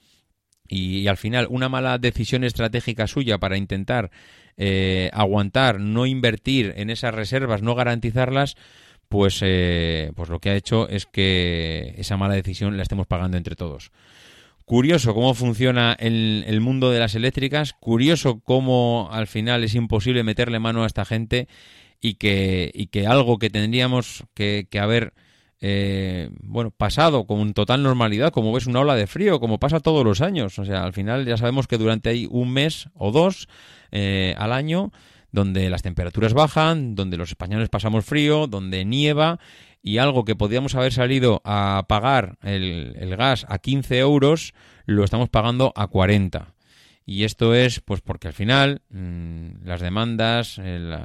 y, 0.65 1.07
al 1.07 1.17
final 1.17 1.47
una 1.49 1.67
mala 1.67 1.97
decisión 1.97 2.45
estratégica 2.45 3.05
suya 3.05 3.37
para 3.37 3.57
intentar 3.57 4.11
eh, 4.55 5.09
aguantar, 5.11 5.81
no 5.81 6.05
invertir 6.05 6.73
en 6.77 6.89
esas 6.89 7.13
reservas, 7.13 7.61
no 7.61 7.75
garantizarlas, 7.75 8.55
pues, 9.09 9.41
eh, 9.41 10.13
pues 10.15 10.29
lo 10.29 10.39
que 10.39 10.51
ha 10.51 10.55
hecho 10.55 10.87
es 10.87 11.05
que 11.05 11.95
esa 11.97 12.15
mala 12.15 12.35
decisión 12.35 12.77
la 12.77 12.83
estemos 12.83 13.07
pagando 13.07 13.35
entre 13.35 13.57
todos. 13.57 13.91
Curioso 14.69 15.15
cómo 15.15 15.33
funciona 15.33 15.93
el, 15.97 16.43
el, 16.45 16.61
mundo 16.61 16.91
de 16.91 16.99
las 16.99 17.15
eléctricas, 17.15 17.73
curioso 17.73 18.39
cómo 18.41 19.09
al 19.11 19.25
final 19.25 19.63
es 19.63 19.73
imposible 19.73 20.23
meterle 20.23 20.59
mano 20.59 20.83
a 20.83 20.85
esta 20.85 21.05
gente 21.05 21.47
y 21.99 22.13
que, 22.13 22.69
y 22.75 22.85
que 22.85 23.07
algo 23.07 23.39
que 23.39 23.49
tendríamos 23.49 24.25
que, 24.35 24.67
haber 24.79 25.15
eh, 25.59 26.29
bueno, 26.43 26.69
pasado 26.69 27.25
con 27.25 27.55
total 27.55 27.81
normalidad, 27.81 28.31
como 28.31 28.53
ves 28.53 28.67
una 28.67 28.81
ola 28.81 28.93
de 28.93 29.07
frío, 29.07 29.39
como 29.39 29.59
pasa 29.59 29.79
todos 29.79 30.05
los 30.05 30.21
años. 30.21 30.59
O 30.59 30.65
sea, 30.65 30.83
al 30.83 30.93
final 30.93 31.25
ya 31.25 31.37
sabemos 31.37 31.65
que 31.65 31.79
durante 31.79 32.09
ahí 32.09 32.27
un 32.29 32.53
mes 32.53 32.89
o 32.93 33.11
dos 33.11 33.47
eh, 33.89 34.35
al 34.37 34.53
año, 34.53 34.91
donde 35.31 35.67
las 35.71 35.81
temperaturas 35.81 36.35
bajan, 36.35 36.93
donde 36.93 37.17
los 37.17 37.29
españoles 37.29 37.69
pasamos 37.69 38.05
frío, 38.05 38.45
donde 38.45 38.85
nieva 38.85 39.39
y 39.81 39.97
algo 39.97 40.25
que 40.25 40.35
podíamos 40.35 40.75
haber 40.75 40.93
salido 40.93 41.41
a 41.45 41.85
pagar 41.87 42.37
el, 42.43 42.95
el 42.99 43.15
gas 43.15 43.45
a 43.49 43.59
15 43.59 43.99
euros, 43.99 44.53
lo 44.85 45.03
estamos 45.03 45.29
pagando 45.29 45.73
a 45.75 45.87
40. 45.87 46.53
Y 47.09 47.23
esto 47.23 47.55
es 47.55 47.79
pues 47.79 48.01
porque 48.01 48.27
al 48.27 48.35
final 48.35 48.83
mm, 48.91 49.65
las 49.65 49.81
demandas, 49.81 50.61
eh, 50.63 50.95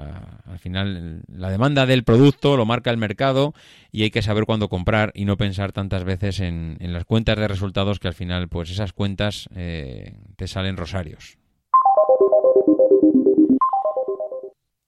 al 0.45 0.59
final 0.59 1.23
la 1.33 1.49
demanda 1.49 1.87
del 1.87 2.05
producto 2.05 2.59
lo 2.59 2.67
marca 2.67 2.91
el 2.91 2.99
mercado 2.99 3.55
y 3.91 4.03
hay 4.03 4.11
que 4.11 4.21
saber 4.21 4.45
cuándo 4.45 4.69
comprar 4.69 5.13
y 5.15 5.25
no 5.25 5.39
pensar 5.39 5.73
tantas 5.73 6.05
veces 6.05 6.41
en, 6.41 6.77
las 6.79 7.07
cuentas 7.07 7.39
de 7.39 7.49
resultados 7.49 8.01
que 8.01 8.09
al 8.09 8.13
final 8.13 8.51
pues 8.51 8.69
esas 8.69 8.93
cuentas 8.93 9.49
eh, 9.55 10.19
te 10.37 10.47
salen 10.47 10.77
rosarios. 10.77 11.39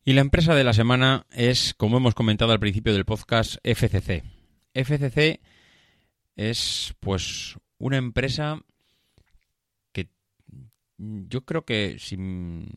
Y 0.06 0.12
la 0.12 0.20
empresa 0.20 0.54
de 0.54 0.64
la 0.64 0.72
semana 0.72 1.26
es, 1.32 1.74
como 1.74 1.96
hemos 1.96 2.14
comentado 2.14 2.52
al 2.52 2.60
principio 2.60 2.94
del 2.94 3.04
podcast, 3.04 3.56
FCC. 3.64 4.22
FCC 4.72 5.40
es 6.36 6.94
pues 7.00 7.56
una 7.78 7.96
empresa 7.96 8.62
yo 10.98 11.44
creo 11.44 11.64
que, 11.64 11.96
sin, 11.98 12.68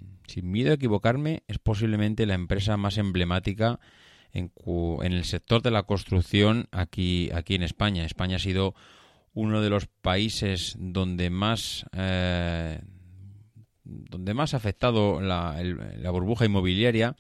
miedo 0.41 0.71
a 0.71 0.75
equivocarme, 0.75 1.43
es 1.47 1.59
posiblemente 1.59 2.25
la 2.25 2.33
empresa 2.33 2.77
más 2.77 2.97
emblemática 2.97 3.79
en, 4.33 4.51
en, 4.65 5.13
el 5.13 5.23
sector 5.23 5.61
de 5.61 5.71
la 5.71 5.83
construcción 5.83 6.67
aquí, 6.71 7.29
aquí 7.33 7.55
en 7.55 7.63
España. 7.63 8.05
España 8.05 8.37
ha 8.37 8.39
sido 8.39 8.75
uno 9.33 9.61
de 9.61 9.69
los 9.69 9.85
países 9.85 10.75
donde 10.79 11.29
más, 11.29 11.85
eh, 11.93 12.81
donde 14.09 14.33
más 14.33 14.53
ha 14.53 14.57
afectado 14.57 15.21
la, 15.21 15.61
burbuja 16.11 16.45
inmobiliaria 16.45 17.15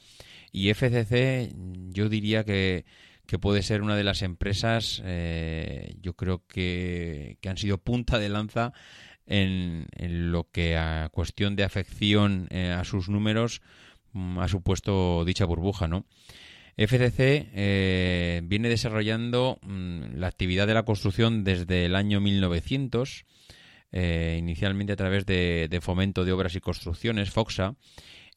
y 0.51 0.73
FCC 0.73 1.53
yo 1.89 2.09
diría 2.09 2.43
que, 2.43 2.85
que 3.25 3.39
puede 3.39 3.61
ser 3.61 3.81
una 3.81 3.95
de 3.95 4.03
las 4.03 4.21
empresas, 4.21 5.01
eh, 5.05 5.95
yo 6.01 6.13
creo 6.13 6.43
que, 6.47 7.37
que 7.41 7.49
han 7.49 7.57
sido 7.57 7.77
punta 7.77 8.19
de 8.19 8.29
lanza 8.29 8.73
en, 9.29 9.87
lo 10.31 10.49
que 10.51 10.75
a 10.75 11.09
cuestión 11.11 11.55
de 11.55 11.63
afección 11.63 12.47
eh, 12.49 12.71
a 12.71 12.83
sus 12.83 13.09
números 13.09 13.61
mm, 14.13 14.39
ha 14.39 14.47
supuesto 14.47 15.23
dicha 15.25 15.45
burbuja, 15.45 15.87
¿no? 15.87 16.05
FCC 16.77 17.49
eh, 17.53 18.41
viene 18.45 18.69
desarrollando 18.69 19.59
mm, 19.61 20.15
la 20.15 20.27
actividad 20.27 20.65
de 20.65 20.73
la 20.73 20.83
construcción 20.83 21.43
desde 21.43 21.85
el 21.85 21.95
año 21.95 22.21
1900, 22.21 23.25
eh, 23.91 24.37
inicialmente 24.39 24.93
a 24.93 24.95
través 24.95 25.25
de, 25.25 25.79
Fomento 25.81 26.25
de 26.25 26.31
Obras 26.31 26.55
y 26.55 26.59
Construcciones, 26.59 27.31
FOXA, 27.31 27.75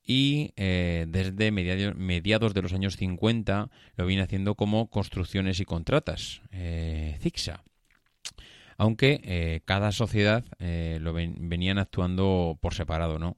y 0.05 0.53
desde 0.57 1.53
mediados, 1.53 2.55
de 2.55 2.63
los 2.63 2.73
años 2.73 2.97
50 2.97 3.71
lo 3.97 4.07
viene 4.07 4.23
haciendo 4.23 4.57
como 4.57 4.91
Construcciones 4.91 5.61
y 5.61 5.65
Contratas, 5.65 6.43
CICSA 7.21 7.63
aunque 8.83 9.21
eh, 9.23 9.61
cada 9.65 9.93
sociedad 9.93 10.45
eh, 10.59 10.99
lo 11.01 11.13
venían 11.13 11.79
actuando 11.79 12.59
por 12.61 12.75
separado, 12.75 13.21
¿no? 13.21 13.37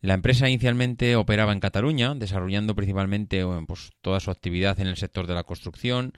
La 0.00 0.14
empresa 0.14 0.48
inicialmente 0.48 1.14
operaba 1.14 1.52
en 1.52 1.60
Cataluña, 1.60 2.14
desarrollando 2.16 2.74
principalmente 2.74 3.44
pues, 3.68 3.90
toda 4.00 4.18
su 4.18 4.32
actividad 4.32 4.80
en 4.80 4.88
el 4.88 4.96
sector 4.96 5.28
de 5.28 5.34
la 5.34 5.44
construcción. 5.44 6.12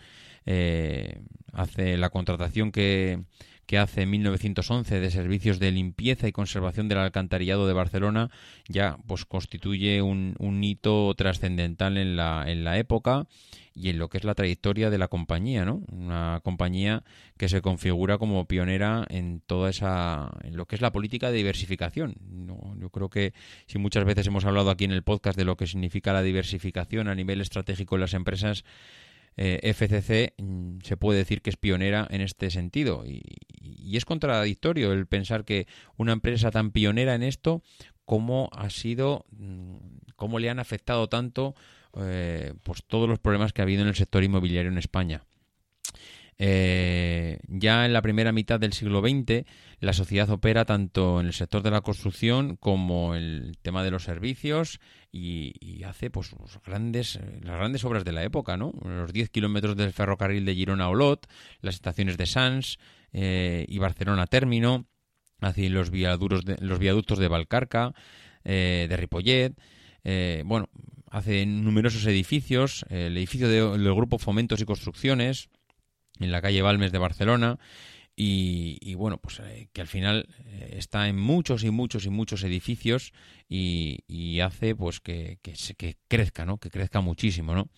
Eh, 0.47 1.21
hace 1.53 1.99
la 1.99 2.09
contratación 2.09 2.73
que, 2.73 3.23
que 3.71 3.79
hace 3.79 4.03
en 4.03 4.11
1911 4.11 4.99
de 4.99 5.11
servicios 5.13 5.61
de 5.61 5.71
limpieza 5.71 6.27
y 6.27 6.33
conservación 6.33 6.89
del 6.89 6.99
alcantarillado 6.99 7.69
de 7.69 7.73
Barcelona 7.73 8.29
ya 8.69 8.97
pues 9.07 9.25
constituye 9.25 10.03
un, 10.03 10.35
hito 10.65 11.15
trascendental 11.15 11.97
en 11.97 12.17
la, 12.17 12.47
en 12.49 12.65
la 12.65 12.79
época 12.79 13.29
y 13.73 13.91
en 13.91 14.01
lo 14.01 14.09
que 14.09 14.19
es 14.19 14.25
la 14.25 14.35
trayectoria 14.35 14.91
de 14.91 14.99
la 14.99 15.07
compañía, 15.07 15.65
¿no? 15.65 15.85
Una 15.93 16.41
compañía 16.43 17.05
que 17.39 17.49
se 17.49 17.63
configura 17.63 18.19
como 18.19 18.45
pionera 18.47 19.07
en 19.09 19.41
toda 19.41 19.71
esa, 19.71 20.33
en 20.43 20.57
lo 20.57 20.67
que 20.67 20.75
es 20.75 20.83
la 20.83 20.91
política 20.91 21.31
de 21.31 21.37
diversificación. 21.37 22.17
yo 22.77 22.91
creo 22.91 23.09
que 23.09 23.35
si 23.69 23.79
muchas 23.79 24.05
veces 24.05 24.27
hemos 24.27 24.47
hablado 24.47 24.71
aquí 24.71 24.85
en 24.85 24.91
el 24.91 25.05
podcast 25.05 25.39
de 25.39 25.45
lo 25.45 25.57
que 25.57 25.69
significa 25.69 26.13
la 26.13 26.23
diversificación 26.23 27.07
a 27.07 27.15
nivel 27.15 27.41
estratégico 27.41 27.95
en 27.95 28.01
las 28.01 28.15
empresas, 28.15 28.65
eh, 29.37 29.73
FCC 29.75 30.35
mm, 30.39 30.79
se 30.83 30.97
puede 30.97 31.19
decir 31.19 31.43
que 31.43 31.51
es 31.51 31.57
pionera 31.57 32.07
en 32.11 32.21
este 32.21 32.51
sentido. 32.51 33.05
Y, 33.07 33.23
es 33.97 34.05
contradictorio 34.05 34.93
el 34.93 35.07
pensar 35.07 35.45
que 35.45 35.67
una 35.97 36.13
empresa 36.13 36.53
tan 36.53 36.71
pionera 36.71 37.17
en 37.17 37.25
esto, 37.25 37.63
cómo 38.05 38.49
ha 38.53 38.71
sido, 38.71 39.27
mm, 39.33 39.77
cómo 40.17 40.39
le 40.39 40.49
han 40.49 40.61
afectado 40.61 41.09
tanto 41.09 41.55
eh, 41.97 42.55
pues 42.63 42.85
todos 42.87 43.09
los 43.09 43.19
problemas 43.19 43.53
que 43.53 43.63
ha 43.63 43.65
habido 43.65 43.83
en 43.83 43.89
el 43.89 43.97
sector 43.97 44.23
inmobiliario 44.23 44.71
en 44.71 44.79
España. 44.79 45.25
Eh, 46.43 47.39
ya 47.49 47.85
en 47.85 47.93
la 47.93 48.01
primera 48.01 48.33
mitad 48.33 48.59
del 48.59 48.73
siglo 48.73 49.03
XX, 49.03 49.45
la 49.79 49.93
sociedad 49.93 50.31
opera 50.31 50.65
tanto 50.65 51.21
en 51.21 51.27
el 51.27 51.35
sector 51.35 51.63
de 51.63 51.71
la 51.71 51.83
construcción 51.83 52.57
como 52.57 53.15
en 53.15 53.23
el 53.25 53.59
tema 53.61 53.85
de 53.85 53.91
los 53.91 54.05
servicios 54.05 54.81
y, 55.13 55.83
hace 55.85 56.09
pues 56.09 56.35
grandes, 56.65 57.17
eh, 57.17 57.41
las 57.43 57.59
grandes 57.59 57.85
obras 57.85 58.07
de 58.07 58.13
la 58.13 58.25
época, 58.25 58.57
¿no? 58.57 58.73
Los 58.83 59.13
10 59.13 59.29
kilómetros 59.29 59.77
del 59.77 59.93
ferrocarril 59.93 60.47
de 60.47 60.55
Girona 60.55 60.85
a 60.85 60.89
Olot, 60.89 61.27
las 61.61 61.75
estaciones 61.75 62.17
de 62.17 62.25
Sants 62.25 62.79
eh, 63.13 63.67
y 63.69 63.77
Barcelona 63.77 64.27
Término, 64.27 64.87
hace 65.43 65.69
los, 65.69 65.91
de, 65.91 66.57
los 66.61 66.79
viaductos 66.79 67.19
de 67.19 67.29
Valcarca, 67.29 67.93
de 68.45 68.97
Ripollet, 68.97 69.53
bueno, 70.47 70.71
hace 71.11 71.45
numerosos 71.45 72.07
edificios, 72.07 72.87
el 72.89 73.15
edificio 73.19 73.47
del 73.49 73.95
Grupo 73.95 74.19
Fomentos 74.19 74.63
y 74.63 74.65
Construcciones, 74.65 75.51
en 76.21 76.31
la 76.31 76.43
calle 76.43 76.63
Balmes 76.63 76.93
de 76.93 76.99
Barcelona. 76.99 77.59
Y, 78.23 78.95
bueno, 78.97 79.17
pues 79.17 79.41
eh, 79.41 79.71
que 79.73 79.81
al 79.81 79.87
final 79.87 80.29
eh, 80.45 80.75
está 80.77 81.09
en 81.09 81.19
muchos 81.19 81.65
y 81.65 81.71
muchos 81.71 82.05
y 82.05 82.11
muchos 82.11 82.45
edificios 82.45 83.15
y, 83.49 84.41
hace 84.41 84.75
pues 84.75 85.01
que, 85.01 85.39
que, 85.43 85.97
crezca, 86.07 86.45
¿no? 86.45 86.59
Que 86.59 86.71
crezca 86.71 87.01
muchísimo, 87.01 87.55
¿no? 87.55 87.71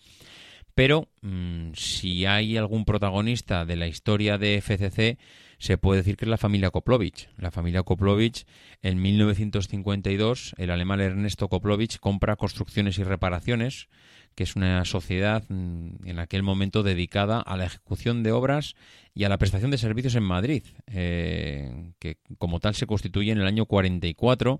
Pero 0.75 1.07
mm, 1.21 1.73
si 1.75 2.25
hay 2.25 2.57
algún 2.57 2.85
protagonista 2.85 3.65
de 3.65 3.75
la 3.75 3.87
historia 3.87 4.37
de 4.37 4.59
FCC, 4.61 5.17
se 5.59 5.77
puede 5.77 6.01
decir 6.01 6.17
que 6.17 6.25
es 6.25 6.29
la 6.29 6.37
familia 6.37 6.71
Koplovich. 6.71 7.29
La 7.37 7.51
familia 7.51 7.83
Koplovich, 7.83 8.45
en 8.81 9.01
1952, 9.01 10.55
el 10.57 10.71
alemán 10.71 10.99
Ernesto 10.99 11.47
Koplovich 11.47 11.99
compra 11.99 12.35
construcciones 12.35 12.97
y 12.97 13.03
reparaciones 13.03 13.87
que 14.35 14.43
es 14.43 14.55
una 14.55 14.83
sociedad 14.85 15.43
mm, 15.47 16.07
en 16.07 16.19
aquel 16.19 16.43
momento 16.43 16.83
dedicada 16.83 17.39
a 17.39 17.57
la 17.57 17.65
ejecución 17.65 18.23
de 18.23 18.31
obras 18.31 18.75
y 19.13 19.23
a 19.23 19.29
la 19.29 19.37
prestación 19.37 19.71
de 19.71 19.77
servicios 19.77 20.15
en 20.15 20.23
Madrid, 20.23 20.63
eh, 20.87 21.91
que 21.99 22.17
como 22.37 22.59
tal 22.59 22.75
se 22.75 22.87
constituye 22.87 23.31
en 23.31 23.39
el 23.39 23.47
año 23.47 23.65
44 23.65 24.59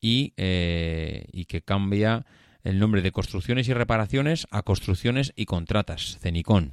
y, 0.00 0.32
eh, 0.36 1.26
y 1.32 1.44
que 1.46 1.62
cambia 1.62 2.24
el 2.62 2.78
nombre 2.78 3.02
de 3.02 3.12
Construcciones 3.12 3.68
y 3.68 3.74
Reparaciones 3.74 4.46
a 4.50 4.62
Construcciones 4.62 5.32
y 5.36 5.46
Contratas, 5.46 6.18
CENICON. 6.20 6.72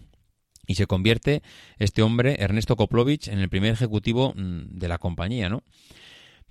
Y 0.67 0.76
se 0.76 0.86
convierte 0.86 1.41
este 1.80 2.02
hombre, 2.02 2.38
Ernesto 2.39 2.76
Koplovich, 2.76 3.30
en 3.30 3.39
el 3.39 3.50
primer 3.50 3.71
ejecutivo 3.71 4.34
mm, 4.36 4.78
de 4.78 4.88
la 4.88 4.97
compañía, 4.97 5.50
¿no? 5.50 5.63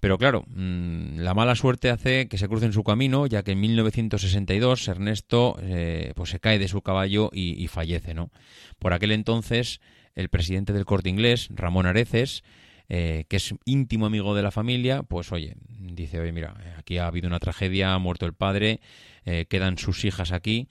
Pero 0.01 0.19
claro, 0.19 0.45
mm, 0.49 1.19
la 1.21 1.35
mala 1.35 1.55
suerte 1.55 1.91
hace 1.91 2.29
que 2.29 2.39
se 2.39 2.49
cruce 2.49 2.67
en 2.67 2.73
su 2.73 2.85
camino, 2.85 3.27
ya 3.27 3.43
que 3.43 3.53
en 3.53 3.61
1962 3.61 4.89
Ernesto 4.89 5.57
eh, 5.61 6.13
pues 6.15 6.31
se 6.31 6.41
cae 6.41 6.59
de 6.59 6.69
su 6.69 6.83
caballo 6.83 7.31
y, 7.33 7.67
fallece, 7.69 8.15
¿no? 8.15 8.31
Por 8.79 8.93
aquel 8.93 9.13
entonces, 9.13 9.81
el 10.15 10.29
presidente 10.29 10.73
del 10.73 10.85
corte 10.85 11.09
inglés, 11.09 11.49
Ramón 11.51 11.87
Areces, 11.87 12.43
eh, 12.89 13.25
que 13.29 13.37
es 13.37 13.55
íntimo 13.65 14.07
amigo 14.07 14.35
de 14.35 14.43
la 14.43 14.51
familia, 14.51 15.03
pues 15.03 15.33
oye, 15.33 15.57
dice, 15.69 16.21
oye, 16.21 16.33
mira, 16.33 16.55
aquí 16.79 16.99
ha 16.99 17.07
habido 17.07 17.27
una 17.27 17.41
tragedia, 17.41 17.95
ha 17.95 17.99
muerto 17.99 18.27
el 18.27 18.35
padre, 18.35 18.81
eh, 19.25 19.47
quedan 19.49 19.79
sus 19.79 20.05
hijas 20.05 20.33
aquí 20.33 20.69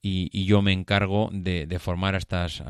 y, 0.00 0.44
yo 0.44 0.62
me 0.62 0.72
encargo 0.72 1.28
de, 1.32 1.78
formar 1.78 2.14
a 2.14 2.18
estas, 2.18 2.62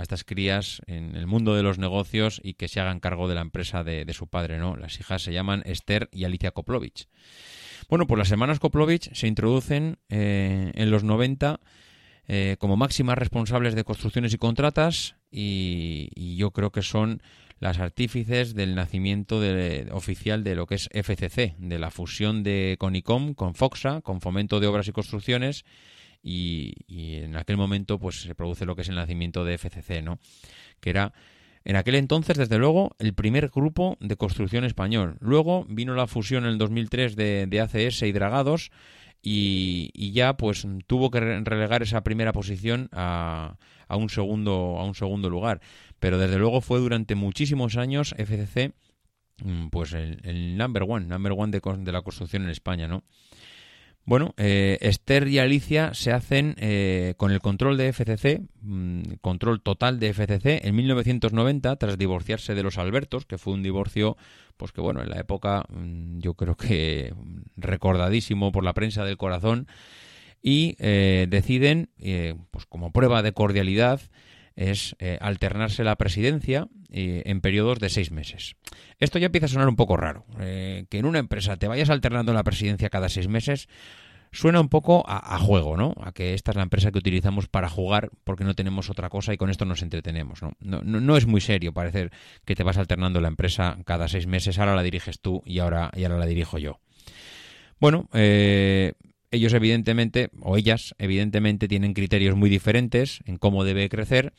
estas 0.00 0.24
crías 0.24 0.82
en 0.86 1.16
el 1.16 1.26
mundo 1.26 1.54
de 1.54 1.62
los 1.62 1.78
negocios 1.78 2.40
y 2.42 2.54
que 2.54 2.68
se 2.68 2.80
hagan 2.80 3.00
cargo 3.00 3.28
de 3.28 3.34
la 3.34 3.40
empresa 3.40 3.84
de, 3.84 4.12
su 4.12 4.26
padre, 4.26 4.58
¿no? 4.58 4.76
Las 4.76 4.98
hijas 5.00 5.22
se 5.22 5.32
llaman 5.32 5.62
Esther 5.64 6.08
y 6.12 6.24
Alicia 6.24 6.50
Koplovich. 6.50 7.08
Bueno, 7.88 8.06
pues 8.06 8.18
las 8.18 8.30
hermanas 8.30 8.58
Koplovich 8.58 9.12
se 9.14 9.26
introducen 9.26 9.98
eh, 10.08 10.72
en 10.74 10.90
los 10.90 11.04
90 11.04 11.60
eh, 12.28 12.56
como 12.58 12.76
máximas 12.76 13.18
responsables 13.18 13.74
de 13.74 13.84
construcciones 13.84 14.32
y 14.32 14.38
contratas 14.38 15.16
y, 15.30 16.36
yo 16.36 16.50
creo 16.52 16.70
que 16.70 16.82
son 16.82 17.22
las 17.62 17.78
artífices 17.78 18.56
del 18.56 18.74
nacimiento 18.74 19.40
oficial 19.92 20.42
de 20.42 20.56
lo 20.56 20.66
que 20.66 20.74
es 20.74 20.88
FCC, 20.92 21.54
de 21.58 21.78
la 21.78 21.92
fusión 21.92 22.42
de 22.42 22.74
Conicom 22.76 23.34
con 23.34 23.54
Foxa, 23.54 24.00
con 24.00 24.20
Fomento 24.20 24.58
de 24.58 24.66
Obras 24.66 24.88
y 24.88 24.92
Construcciones, 24.92 25.64
y, 26.24 26.74
en 26.88 27.36
aquel 27.36 27.56
momento 27.56 28.00
pues 28.00 28.22
se 28.22 28.34
produce 28.34 28.66
lo 28.66 28.74
que 28.74 28.82
es 28.82 28.88
el 28.88 28.96
nacimiento 28.96 29.44
de 29.44 29.58
FCC, 29.58 30.02
¿no? 30.02 30.18
Que 30.80 30.90
era 30.90 31.12
en 31.64 31.76
aquel 31.76 31.94
entonces, 31.94 32.36
desde 32.36 32.58
luego, 32.58 32.96
el 32.98 33.14
primer 33.14 33.48
grupo 33.48 33.96
de 34.00 34.16
construcción 34.16 34.64
español. 34.64 35.16
Luego 35.20 35.64
vino 35.68 35.94
la 35.94 36.08
fusión 36.08 36.42
en 36.42 36.50
el 36.50 36.58
2003 36.58 37.14
de, 37.14 37.46
de 37.46 37.60
ACS 37.60 38.02
y 38.02 38.10
Dragados 38.10 38.72
y, 39.22 40.12
ya 40.12 40.36
pues 40.36 40.66
tuvo 40.86 41.10
que 41.10 41.20
relegar 41.20 41.82
esa 41.82 42.02
primera 42.02 42.32
posición 42.32 42.88
a, 42.92 43.56
a, 43.88 43.96
un 43.96 44.10
segundo 44.10 44.76
a 44.78 44.84
un 44.84 44.94
segundo 44.94 45.30
lugar. 45.30 45.60
Pero 46.00 46.18
desde 46.18 46.38
luego 46.38 46.60
fue 46.60 46.80
durante 46.80 47.14
muchísimos 47.14 47.76
años 47.76 48.14
FCC 48.18 48.74
mm, 49.44 49.68
pues 49.68 49.92
el, 49.92 50.56
number 50.56 50.84
one 50.88 51.06
number 51.06 51.32
one 51.36 51.52
de, 51.52 51.60
de 51.78 51.92
la 51.92 52.02
construcción 52.02 52.42
en 52.42 52.50
España 52.50 52.88
no 52.88 53.04
bueno, 54.04 54.34
eh, 54.36 54.78
Esther 54.80 55.28
y 55.28 55.38
Alicia 55.38 55.94
se 55.94 56.12
hacen 56.12 56.56
eh, 56.58 57.14
con 57.16 57.30
el 57.30 57.40
control 57.40 57.76
de 57.76 57.88
FCC, 57.92 58.42
mm, 58.60 59.02
control 59.20 59.62
total 59.62 60.00
de 60.00 60.08
FCC, 60.12 60.66
en 60.66 60.74
1990, 60.74 61.76
tras 61.76 61.98
divorciarse 61.98 62.54
de 62.54 62.62
los 62.64 62.78
Albertos, 62.78 63.26
que 63.26 63.38
fue 63.38 63.54
un 63.54 63.62
divorcio, 63.62 64.16
pues 64.56 64.72
que 64.72 64.80
bueno, 64.80 65.02
en 65.02 65.10
la 65.10 65.20
época 65.20 65.64
mm, 65.68 66.18
yo 66.18 66.34
creo 66.34 66.56
que 66.56 67.14
recordadísimo 67.56 68.50
por 68.50 68.64
la 68.64 68.74
prensa 68.74 69.04
del 69.04 69.16
corazón, 69.16 69.68
y 70.44 70.74
eh, 70.80 71.28
deciden, 71.30 71.90
pues 72.50 72.66
como 72.66 72.90
prueba 72.90 73.22
de 73.22 73.32
cordialidad, 73.32 74.00
es 74.56 74.96
eh, 74.98 75.18
alternarse 75.20 75.84
la 75.84 75.96
presidencia 75.96 76.68
eh, 76.90 77.22
en 77.26 77.40
periodos 77.40 77.78
de 77.78 77.88
seis 77.88 78.10
meses. 78.10 78.56
Esto 78.98 79.18
ya 79.18 79.26
empieza 79.26 79.46
a 79.46 79.48
sonar 79.48 79.68
un 79.68 79.76
poco 79.76 79.96
raro. 79.96 80.24
Eh, 80.40 80.84
que 80.90 80.98
en 80.98 81.06
una 81.06 81.18
empresa 81.18 81.56
te 81.56 81.68
vayas 81.68 81.90
alternando 81.90 82.32
la 82.32 82.44
presidencia 82.44 82.90
cada 82.90 83.08
seis 83.08 83.28
meses 83.28 83.68
suena 84.34 84.60
un 84.60 84.70
poco 84.70 85.04
a, 85.06 85.38
juego, 85.38 85.76
¿no? 85.76 85.94
A 86.00 86.12
que 86.12 86.32
esta 86.32 86.52
es 86.52 86.56
la 86.56 86.62
empresa 86.62 86.90
que 86.90 86.98
utilizamos 86.98 87.48
para 87.48 87.68
jugar 87.68 88.10
porque 88.24 88.44
no 88.44 88.54
tenemos 88.54 88.88
otra 88.88 89.10
cosa 89.10 89.34
y 89.34 89.36
con 89.36 89.50
esto 89.50 89.66
nos 89.66 89.82
entretenemos, 89.82 90.40
¿no? 90.42 90.52
No, 90.60 90.80
no, 90.82 91.16
es 91.18 91.26
muy 91.26 91.42
serio 91.42 91.74
parecer 91.74 92.10
que 92.46 92.54
te 92.54 92.62
vas 92.62 92.78
alternando 92.78 93.20
la 93.20 93.28
empresa 93.28 93.76
cada 93.84 94.08
seis 94.08 94.26
meses, 94.26 94.58
ahora 94.58 94.74
la 94.74 94.82
diriges 94.82 95.20
tú 95.20 95.42
y 95.44 95.58
ahora, 95.58 95.90
y 95.94 96.04
ahora 96.04 96.16
la 96.16 96.24
dirijo 96.24 96.56
yo. 96.56 96.80
Bueno, 97.78 98.08
ellos 99.32 99.52
evidentemente, 99.54 100.30
o 100.40 100.56
ellas 100.56 100.94
evidentemente, 100.98 101.66
tienen 101.66 101.94
criterios 101.94 102.36
muy 102.36 102.48
diferentes 102.48 103.20
en 103.26 103.38
cómo 103.38 103.64
debe 103.64 103.88
crecer. 103.88 104.32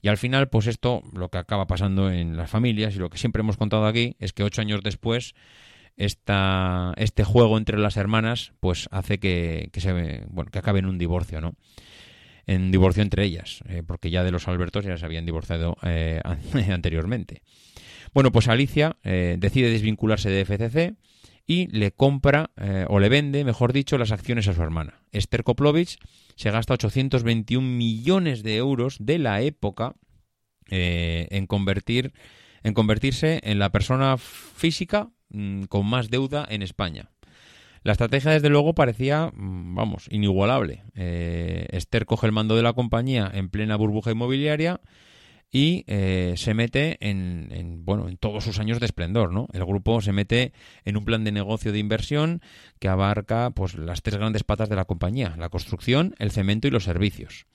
Y 0.00 0.08
al 0.08 0.16
final, 0.16 0.48
pues 0.48 0.66
esto, 0.66 1.02
lo 1.12 1.28
que 1.28 1.38
acaba 1.38 1.66
pasando 1.66 2.10
en 2.10 2.36
las 2.36 2.50
familias 2.50 2.94
y 2.96 2.98
lo 2.98 3.10
que 3.10 3.18
siempre 3.18 3.40
hemos 3.40 3.56
contado 3.56 3.86
aquí, 3.86 4.16
es 4.18 4.32
que 4.32 4.42
ocho 4.42 4.60
años 4.60 4.80
después, 4.82 5.34
esta, 5.96 6.94
este 6.96 7.24
juego 7.24 7.58
entre 7.58 7.78
las 7.78 7.96
hermanas, 7.96 8.52
pues 8.60 8.88
hace 8.90 9.18
que, 9.18 9.70
se, 9.74 10.24
bueno, 10.30 10.50
que 10.50 10.58
acabe 10.58 10.78
en 10.78 10.86
un 10.86 10.98
divorcio, 10.98 11.40
¿no? 11.40 11.54
En 12.46 12.70
divorcio 12.70 13.02
entre 13.02 13.24
ellas, 13.24 13.62
eh, 13.68 13.82
porque 13.86 14.10
ya 14.10 14.24
de 14.24 14.30
los 14.30 14.48
Albertos 14.48 14.84
ya 14.84 14.96
se 14.96 15.04
habían 15.04 15.26
divorciado 15.26 15.76
eh, 15.82 16.22
anteriormente. 16.72 17.42
Bueno, 18.14 18.32
pues 18.32 18.48
Alicia 18.48 18.96
eh, 19.02 19.36
decide 19.38 19.70
desvincularse 19.70 20.30
de 20.30 20.44
FCC 20.44 20.94
y 21.48 21.66
le 21.68 21.90
compra 21.92 22.50
eh, 22.58 22.84
o 22.88 23.00
le 23.00 23.08
vende, 23.08 23.42
mejor 23.42 23.72
dicho, 23.72 23.96
las 23.96 24.12
acciones 24.12 24.46
a 24.46 24.54
su 24.54 24.62
hermana. 24.62 25.00
Esther 25.12 25.42
Koplovich 25.42 25.98
se 26.36 26.50
gasta 26.50 26.74
821 26.74 27.66
millones 27.66 28.42
de 28.42 28.56
euros 28.56 28.98
de 29.00 29.18
la 29.18 29.40
época 29.40 29.96
eh, 30.70 31.26
en 31.30 31.46
convertir 31.46 32.12
en 32.62 32.74
convertirse 32.74 33.40
en 33.44 33.58
la 33.58 33.70
persona 33.70 34.18
física 34.18 35.08
mm, 35.30 35.64
con 35.64 35.86
más 35.86 36.10
deuda 36.10 36.46
en 36.50 36.62
España. 36.62 37.10
La 37.82 37.92
estrategia, 37.92 38.32
desde 38.32 38.50
luego, 38.50 38.74
parecía, 38.74 39.30
mm, 39.32 39.74
vamos, 39.74 40.06
inigualable. 40.10 40.82
Eh, 40.94 41.66
Esther 41.70 42.04
coge 42.04 42.26
el 42.26 42.32
mando 42.32 42.56
de 42.56 42.62
la 42.62 42.74
compañía 42.74 43.30
en 43.32 43.48
plena 43.48 43.76
burbuja 43.76 44.10
inmobiliaria 44.10 44.80
y 45.50 45.84
eh, 45.86 46.34
se 46.36 46.52
mete 46.52 46.98
en, 47.00 47.84
bueno 47.84 48.08
en 48.08 48.18
todos 48.18 48.44
sus 48.44 48.58
años 48.58 48.80
de 48.80 48.86
esplendor 48.86 49.32
no 49.32 49.48
el 49.52 49.64
grupo 49.64 50.00
se 50.02 50.12
mete 50.12 50.52
en 50.84 50.96
un 50.96 51.04
plan 51.04 51.24
de 51.24 51.32
negocio 51.32 51.72
de 51.72 51.78
inversión 51.78 52.42
que 52.78 52.88
abarca 52.88 53.50
pues 53.50 53.74
las 53.74 54.02
tres 54.02 54.18
grandes 54.18 54.44
patas 54.44 54.68
de 54.68 54.76
la 54.76 54.84
compañía 54.84 55.34
la 55.38 55.48
construcción 55.48 56.14
el 56.18 56.30
cemento 56.30 56.68
y 56.68 56.70
los 56.70 56.84
servicios. 56.84 57.46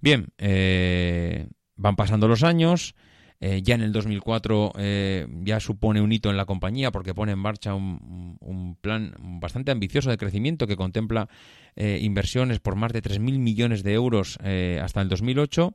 Bien 0.00 0.28
eh, 0.38 1.48
van 1.76 1.94
pasando 1.94 2.26
los 2.26 2.42
años 2.42 2.96
eh, 3.38 3.62
ya 3.62 3.74
en 3.74 3.82
el 3.82 3.92
2004 3.92 4.72
ya 5.44 5.60
supone 5.60 6.00
un 6.02 6.12
hito 6.12 6.30
en 6.30 6.36
la 6.36 6.46
compañía 6.46 6.90
porque 6.90 7.14
pone 7.14 7.32
en 7.32 7.38
marcha 7.38 7.74
un, 7.74 8.36
un 8.40 8.74
plan 8.74 9.14
bastante 9.40 9.70
ambicioso 9.70 10.10
de 10.10 10.18
crecimiento 10.18 10.66
que 10.66 10.76
contempla 10.76 11.28
inversiones 11.76 12.58
por 12.58 12.74
más 12.74 12.92
de 12.92 13.02
3.000 13.02 13.38
millones 13.38 13.82
de 13.82 13.94
euros 13.94 14.36
hasta 14.82 15.00
el 15.00 15.08
2008 15.08 15.74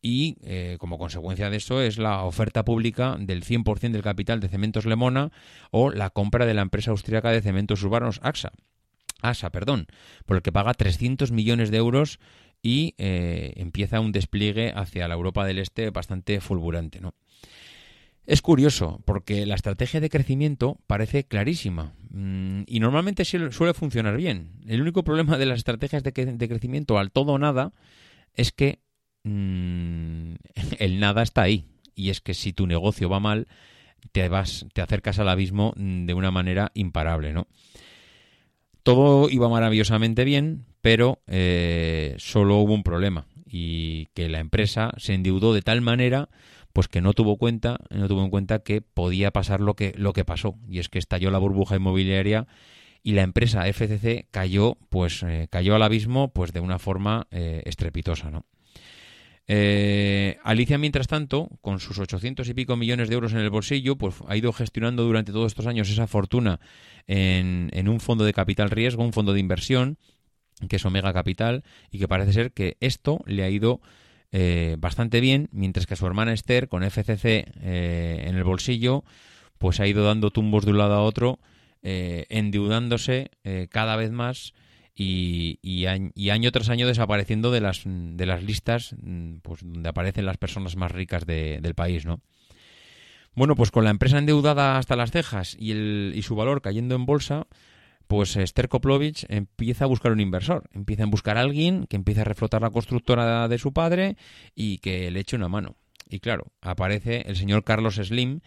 y 0.00 0.36
eh, 0.42 0.76
como 0.78 0.98
consecuencia 0.98 1.50
de 1.50 1.56
eso 1.56 1.82
es 1.82 1.98
la 1.98 2.22
oferta 2.22 2.64
pública 2.64 3.16
del 3.18 3.44
100% 3.44 3.90
del 3.90 4.02
capital 4.02 4.40
de 4.40 4.48
Cementos 4.48 4.86
Lemona 4.86 5.32
o 5.70 5.90
la 5.90 6.10
compra 6.10 6.46
de 6.46 6.54
la 6.54 6.62
empresa 6.62 6.90
austríaca 6.92 7.30
de 7.30 7.42
cementos 7.42 7.82
urbanos 7.82 8.20
AXA. 8.22 8.52
ASA, 9.20 9.50
perdón, 9.50 9.86
por 10.26 10.36
el 10.36 10.42
que 10.42 10.52
paga 10.52 10.74
300 10.74 11.32
millones 11.32 11.70
de 11.70 11.78
euros 11.78 12.20
y 12.62 12.94
eh, 12.98 13.54
empieza 13.56 14.00
un 14.00 14.12
despliegue 14.12 14.72
hacia 14.74 15.08
la 15.08 15.14
Europa 15.14 15.44
del 15.44 15.58
Este 15.58 15.90
bastante 15.90 16.40
fulgurante, 16.40 17.00
¿no? 17.00 17.14
Es 18.26 18.42
curioso, 18.42 19.00
porque 19.06 19.46
la 19.46 19.54
estrategia 19.54 20.00
de 20.00 20.10
crecimiento 20.10 20.78
parece 20.86 21.24
clarísima 21.24 21.94
mm, 22.10 22.64
y 22.66 22.78
normalmente 22.78 23.24
suele 23.24 23.72
funcionar 23.72 24.18
bien. 24.18 24.52
El 24.66 24.82
único 24.82 25.02
problema 25.02 25.38
de 25.38 25.46
las 25.46 25.58
estrategias 25.58 26.02
de, 26.02 26.12
de 26.12 26.48
crecimiento 26.48 26.98
al 26.98 27.10
todo 27.10 27.32
o 27.32 27.38
nada 27.38 27.72
es 28.34 28.52
que 28.52 28.80
Mm, 29.28 30.36
el 30.78 31.00
nada 31.00 31.22
está 31.22 31.42
ahí. 31.42 31.66
Y 31.94 32.10
es 32.10 32.20
que 32.20 32.34
si 32.34 32.52
tu 32.52 32.66
negocio 32.66 33.08
va 33.08 33.20
mal, 33.20 33.48
te 34.12 34.28
vas, 34.28 34.66
te 34.72 34.80
acercas 34.80 35.18
al 35.18 35.28
abismo 35.28 35.74
mm, 35.76 36.06
de 36.06 36.14
una 36.14 36.30
manera 36.30 36.70
imparable, 36.74 37.32
¿no? 37.32 37.46
Todo 38.82 39.28
iba 39.28 39.48
maravillosamente 39.48 40.24
bien, 40.24 40.64
pero 40.80 41.20
eh, 41.26 42.14
solo 42.18 42.56
hubo 42.56 42.72
un 42.72 42.82
problema 42.82 43.26
y 43.50 44.06
que 44.14 44.28
la 44.28 44.38
empresa 44.38 44.92
se 44.96 45.14
endeudó 45.14 45.52
de 45.52 45.62
tal 45.62 45.80
manera 45.80 46.28
pues 46.72 46.86
que 46.88 47.00
no 47.00 47.14
tuvo 47.14 47.36
cuenta 47.38 47.78
no 47.90 48.06
tuvo 48.08 48.22
en 48.22 48.30
cuenta 48.30 48.58
que 48.60 48.82
podía 48.82 49.30
pasar 49.30 49.60
lo 49.60 49.74
que 49.74 49.94
lo 49.96 50.12
que 50.12 50.26
pasó 50.26 50.56
y 50.68 50.80
es 50.80 50.90
que 50.90 50.98
estalló 50.98 51.30
la 51.30 51.38
burbuja 51.38 51.76
inmobiliaria 51.76 52.46
y 53.02 53.12
la 53.12 53.22
empresa 53.22 53.66
FCC 53.66 54.26
cayó 54.30 54.76
pues 54.90 55.22
eh, 55.22 55.48
cayó 55.50 55.74
al 55.74 55.82
abismo 55.82 56.28
pues 56.32 56.52
de 56.52 56.60
una 56.60 56.78
forma 56.78 57.26
eh, 57.30 57.62
estrepitosa 57.64 58.30
no 58.30 58.44
eh, 59.50 60.36
Alicia, 60.44 60.76
mientras 60.76 61.06
tanto, 61.08 61.48
con 61.62 61.80
sus 61.80 61.98
800 61.98 62.46
y 62.48 62.54
pico 62.54 62.76
millones 62.76 63.08
de 63.08 63.14
euros 63.14 63.32
en 63.32 63.38
el 63.38 63.48
bolsillo, 63.48 63.96
pues 63.96 64.16
ha 64.28 64.36
ido 64.36 64.52
gestionando 64.52 65.04
durante 65.04 65.32
todos 65.32 65.46
estos 65.46 65.66
años 65.66 65.88
esa 65.88 66.06
fortuna 66.06 66.60
en, 67.06 67.88
un 67.88 67.98
fondo 68.00 68.24
de 68.24 68.34
capital 68.34 68.70
riesgo, 68.70 69.02
un 69.02 69.14
fondo 69.14 69.32
de 69.32 69.40
inversión, 69.40 69.96
que 70.68 70.76
es 70.76 70.84
Omega 70.84 71.14
Capital, 71.14 71.64
y 71.90 71.98
que 71.98 72.06
parece 72.06 72.34
ser 72.34 72.52
que 72.52 72.76
esto 72.80 73.20
le 73.24 73.42
ha 73.42 73.48
ido 73.48 73.80
eh, 74.32 74.76
bastante 74.78 75.20
bien, 75.20 75.48
mientras 75.50 75.86
que 75.86 75.96
su 75.96 76.06
hermana 76.06 76.34
Esther, 76.34 76.68
con 76.68 76.82
FCC 76.82 77.24
eh, 77.24 78.24
en 78.26 78.36
el 78.36 78.44
bolsillo, 78.44 79.02
pues 79.56 79.80
ha 79.80 79.86
ido 79.86 80.04
dando 80.04 80.30
tumbos 80.30 80.66
de 80.66 80.72
un 80.72 80.78
lado 80.78 80.94
a 80.94 81.02
otro, 81.02 81.40
endeudándose 81.80 83.30
cada 83.70 83.96
vez 83.96 84.10
más 84.10 84.52
y, 85.00 85.86
año, 85.86 86.50
tras 86.50 86.68
año 86.68 86.86
desapareciendo 86.86 87.52
de 87.52 87.60
las, 87.60 87.82
de 87.84 88.26
las 88.26 88.42
listas 88.42 88.96
mm, 89.00 89.36
pues, 89.42 89.60
donde 89.62 89.88
aparecen 89.88 90.26
las 90.26 90.38
personas 90.38 90.76
más 90.76 90.90
ricas 90.90 91.24
del 91.24 91.74
país, 91.74 92.04
¿no? 92.04 92.20
Bueno, 93.34 93.54
pues 93.54 93.70
con 93.70 93.84
la 93.84 93.90
empresa 93.90 94.18
endeudada 94.18 94.78
hasta 94.78 94.96
las 94.96 95.12
cejas 95.12 95.56
y, 95.58 95.70
el, 95.70 96.12
y 96.16 96.22
su 96.22 96.34
valor 96.34 96.60
cayendo 96.60 96.96
en 96.96 97.06
bolsa, 97.06 97.46
pues 98.08 98.34
Esther 98.36 98.68
Koplovich 98.68 99.26
empieza 99.28 99.84
a 99.84 99.86
buscar 99.86 100.10
un 100.10 100.18
inversor, 100.18 100.68
empieza 100.72 101.04
a 101.04 101.06
buscar 101.06 101.38
a 101.38 101.42
alguien 101.42 101.86
que 101.86 101.94
empiece 101.94 102.22
a 102.22 102.24
reflotar 102.24 102.62
la 102.62 102.70
constructora 102.70 103.46
de 103.46 103.58
su 103.58 103.72
padre 103.72 104.16
y 104.56 104.78
que 104.78 105.10
le 105.12 105.20
eche 105.20 105.36
una 105.36 105.48
mano. 105.48 105.76
Y 106.08 106.18
claro, 106.18 106.46
aparece 106.60 107.22
el 107.26 107.36
señor 107.36 107.62
Carlos 107.62 107.96
Slim, 107.96 108.40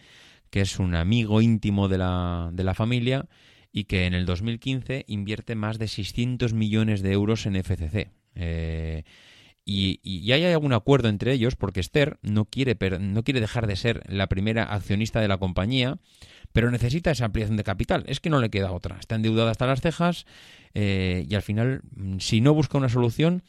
que 0.50 0.60
es 0.60 0.78
un 0.78 0.94
amigo 0.94 1.40
íntimo 1.40 1.88
de 1.88 1.96
la, 1.96 2.50
de 2.52 2.64
la 2.64 2.74
familia 2.74 3.26
y 3.72 3.84
que 3.84 4.06
en 4.06 4.14
el 4.14 4.26
2015 4.26 5.04
invierte 5.08 5.54
más 5.54 5.78
de 5.78 5.88
600 5.88 6.52
millones 6.52 7.02
de 7.02 7.12
euros 7.12 7.46
en 7.46 7.56
FCC. 7.56 8.10
Eh, 8.34 9.04
y, 9.64 10.00
y, 10.02 10.32
hay 10.32 10.44
algún 10.44 10.72
acuerdo 10.72 11.08
entre 11.08 11.32
ellos 11.32 11.54
porque 11.54 11.80
Esther 11.80 12.18
no 12.22 12.46
quiere, 12.46 12.76
no 12.98 13.22
quiere 13.22 13.40
dejar 13.40 13.68
de 13.68 13.76
ser 13.76 14.02
la 14.08 14.26
primera 14.26 14.64
accionista 14.64 15.20
de 15.20 15.28
la 15.28 15.38
compañía, 15.38 15.98
pero 16.52 16.70
necesita 16.70 17.12
esa 17.12 17.26
ampliación 17.26 17.56
de 17.56 17.64
capital. 17.64 18.04
Es 18.08 18.18
que 18.18 18.28
no 18.28 18.40
le 18.40 18.50
queda 18.50 18.72
otra. 18.72 18.98
Está 18.98 19.14
endeudada 19.14 19.52
hasta 19.52 19.66
las 19.66 19.80
cejas 19.80 20.26
eh, 20.74 21.26
y 21.28 21.34
al 21.34 21.42
final, 21.42 21.82
mm, 21.94 22.18
si 22.18 22.40
no 22.40 22.54
busca 22.54 22.76
una 22.76 22.88
solución, 22.88 23.44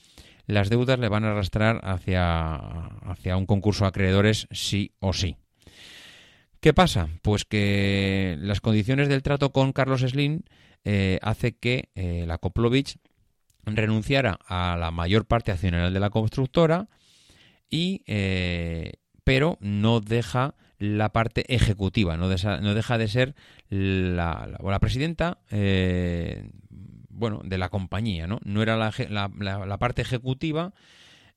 las 0.45 0.69
deudas 0.69 0.99
le 0.99 1.09
van 1.09 1.25
a 1.25 1.31
arrastrar 1.31 1.81
hacia, 1.83 2.55
hacia 2.55 3.38
un 3.38 3.45
concurso 3.45 3.86
de 3.86 3.89
acreedores 3.89 4.47
sí 4.51 4.91
o 4.99 5.13
sí. 5.13 5.38
¿Qué 6.63 6.73
pasa? 6.73 7.10
Pues 7.21 7.43
que 7.43 8.38
las 8.39 8.62
condiciones 8.62 9.10
del 9.10 9.21
trato 9.21 9.52
con 9.52 9.73
Carlos 9.73 9.99
Slim 9.99 10.43
eh, 10.86 11.19
hace 11.21 11.58
que 11.58 11.89
eh, 11.93 12.23
la 12.26 12.38
Koplovich 12.38 12.99
renunciara 13.65 14.39
a 14.47 14.78
la 14.80 14.89
mayor 14.89 15.26
parte 15.26 15.52
accionarial 15.52 15.93
de 15.93 15.99
la 15.99 16.10
constructora 16.10 16.88
y 17.69 18.04
pero 19.26 19.58
no 19.60 19.99
deja 19.99 20.56
la 20.80 21.12
parte 21.12 21.54
ejecutiva, 21.54 22.15
no, 22.15 22.30
no 22.30 22.73
deja 22.73 22.97
de 22.97 23.08
ser 23.10 23.36
la, 23.69 24.49
la, 24.62 24.80
presidenta 24.80 25.39
bueno, 27.13 27.41
de 27.43 27.58
la 27.58 27.67
compañía, 27.67 28.26
¿no? 28.26 28.39
No 28.43 28.62
era 28.62 28.78
la, 28.78 28.91
la, 29.10 29.78
parte 29.78 30.02
ejecutiva, 30.02 30.73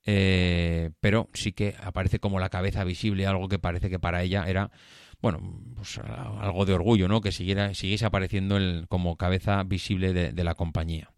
eh, 0.05 0.91
pero 1.01 1.29
sí 1.35 1.53
que 1.53 1.75
aparece 1.83 2.19
como 2.19 2.41
la 2.41 2.49
cabeza 2.49 2.85
visible, 2.85 3.27
algo 3.27 3.49
que 3.49 3.59
parece 3.59 3.91
que 3.91 3.99
para 3.99 4.23
ella 4.23 4.45
era, 4.49 4.71
bueno, 5.21 5.41
pues 5.77 5.99
algo 5.99 6.65
de 6.67 6.75
orgullo, 6.75 7.09
¿no? 7.09 7.21
Que 7.21 7.33
siguiera, 7.33 7.75
siguiese 7.75 8.07
apareciendo 8.07 8.57
el, 8.57 8.87
como 8.89 9.17
cabeza 9.17 9.63
visible 9.63 10.13
de, 10.13 10.45
la 10.45 10.55
compañía. 10.55 11.11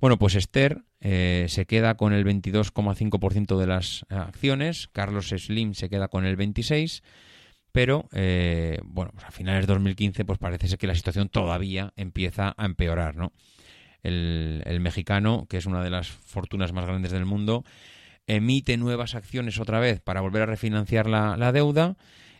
Bueno, 0.00 0.18
pues 0.18 0.34
Esther 0.34 0.82
eh, 1.00 1.46
se 1.48 1.66
queda 1.66 1.96
con 1.96 2.12
el 2.12 2.24
22,5% 2.24 3.56
de 3.58 3.66
las 3.66 4.04
acciones, 4.10 4.88
Carlos 4.92 5.28
Slim 5.28 5.74
se 5.74 5.88
queda 5.88 6.08
con 6.08 6.26
el 6.26 6.36
26%, 6.36 7.02
pero 7.72 8.08
eh, 8.12 8.78
bueno, 8.84 9.12
pues 9.12 9.24
a 9.24 9.30
finales 9.30 9.66
de 9.66 9.72
2015 9.72 10.24
pues 10.24 10.38
parece 10.38 10.68
ser 10.68 10.78
que 10.78 10.86
la 10.86 10.94
situación 10.94 11.28
todavía 11.28 11.92
empieza 11.96 12.54
a 12.56 12.66
empeorar, 12.66 13.16
¿no? 13.16 13.32
el, 14.04 14.80
mexicano, 14.80 15.46
que 15.48 15.56
es 15.56 15.66
una 15.66 15.82
de 15.82 15.90
las 15.90 16.08
fortunas 16.08 16.72
más 16.72 16.86
grandes 16.86 17.10
del 17.10 17.24
mundo, 17.24 17.64
emite 18.26 18.76
nuevas 18.76 19.14
acciones 19.14 19.58
otra 19.58 19.80
vez 19.80 20.00
para 20.00 20.20
volver 20.20 20.42
a 20.42 20.46
refinanciar 20.46 21.08
la, 21.08 21.52
deuda 21.52 21.96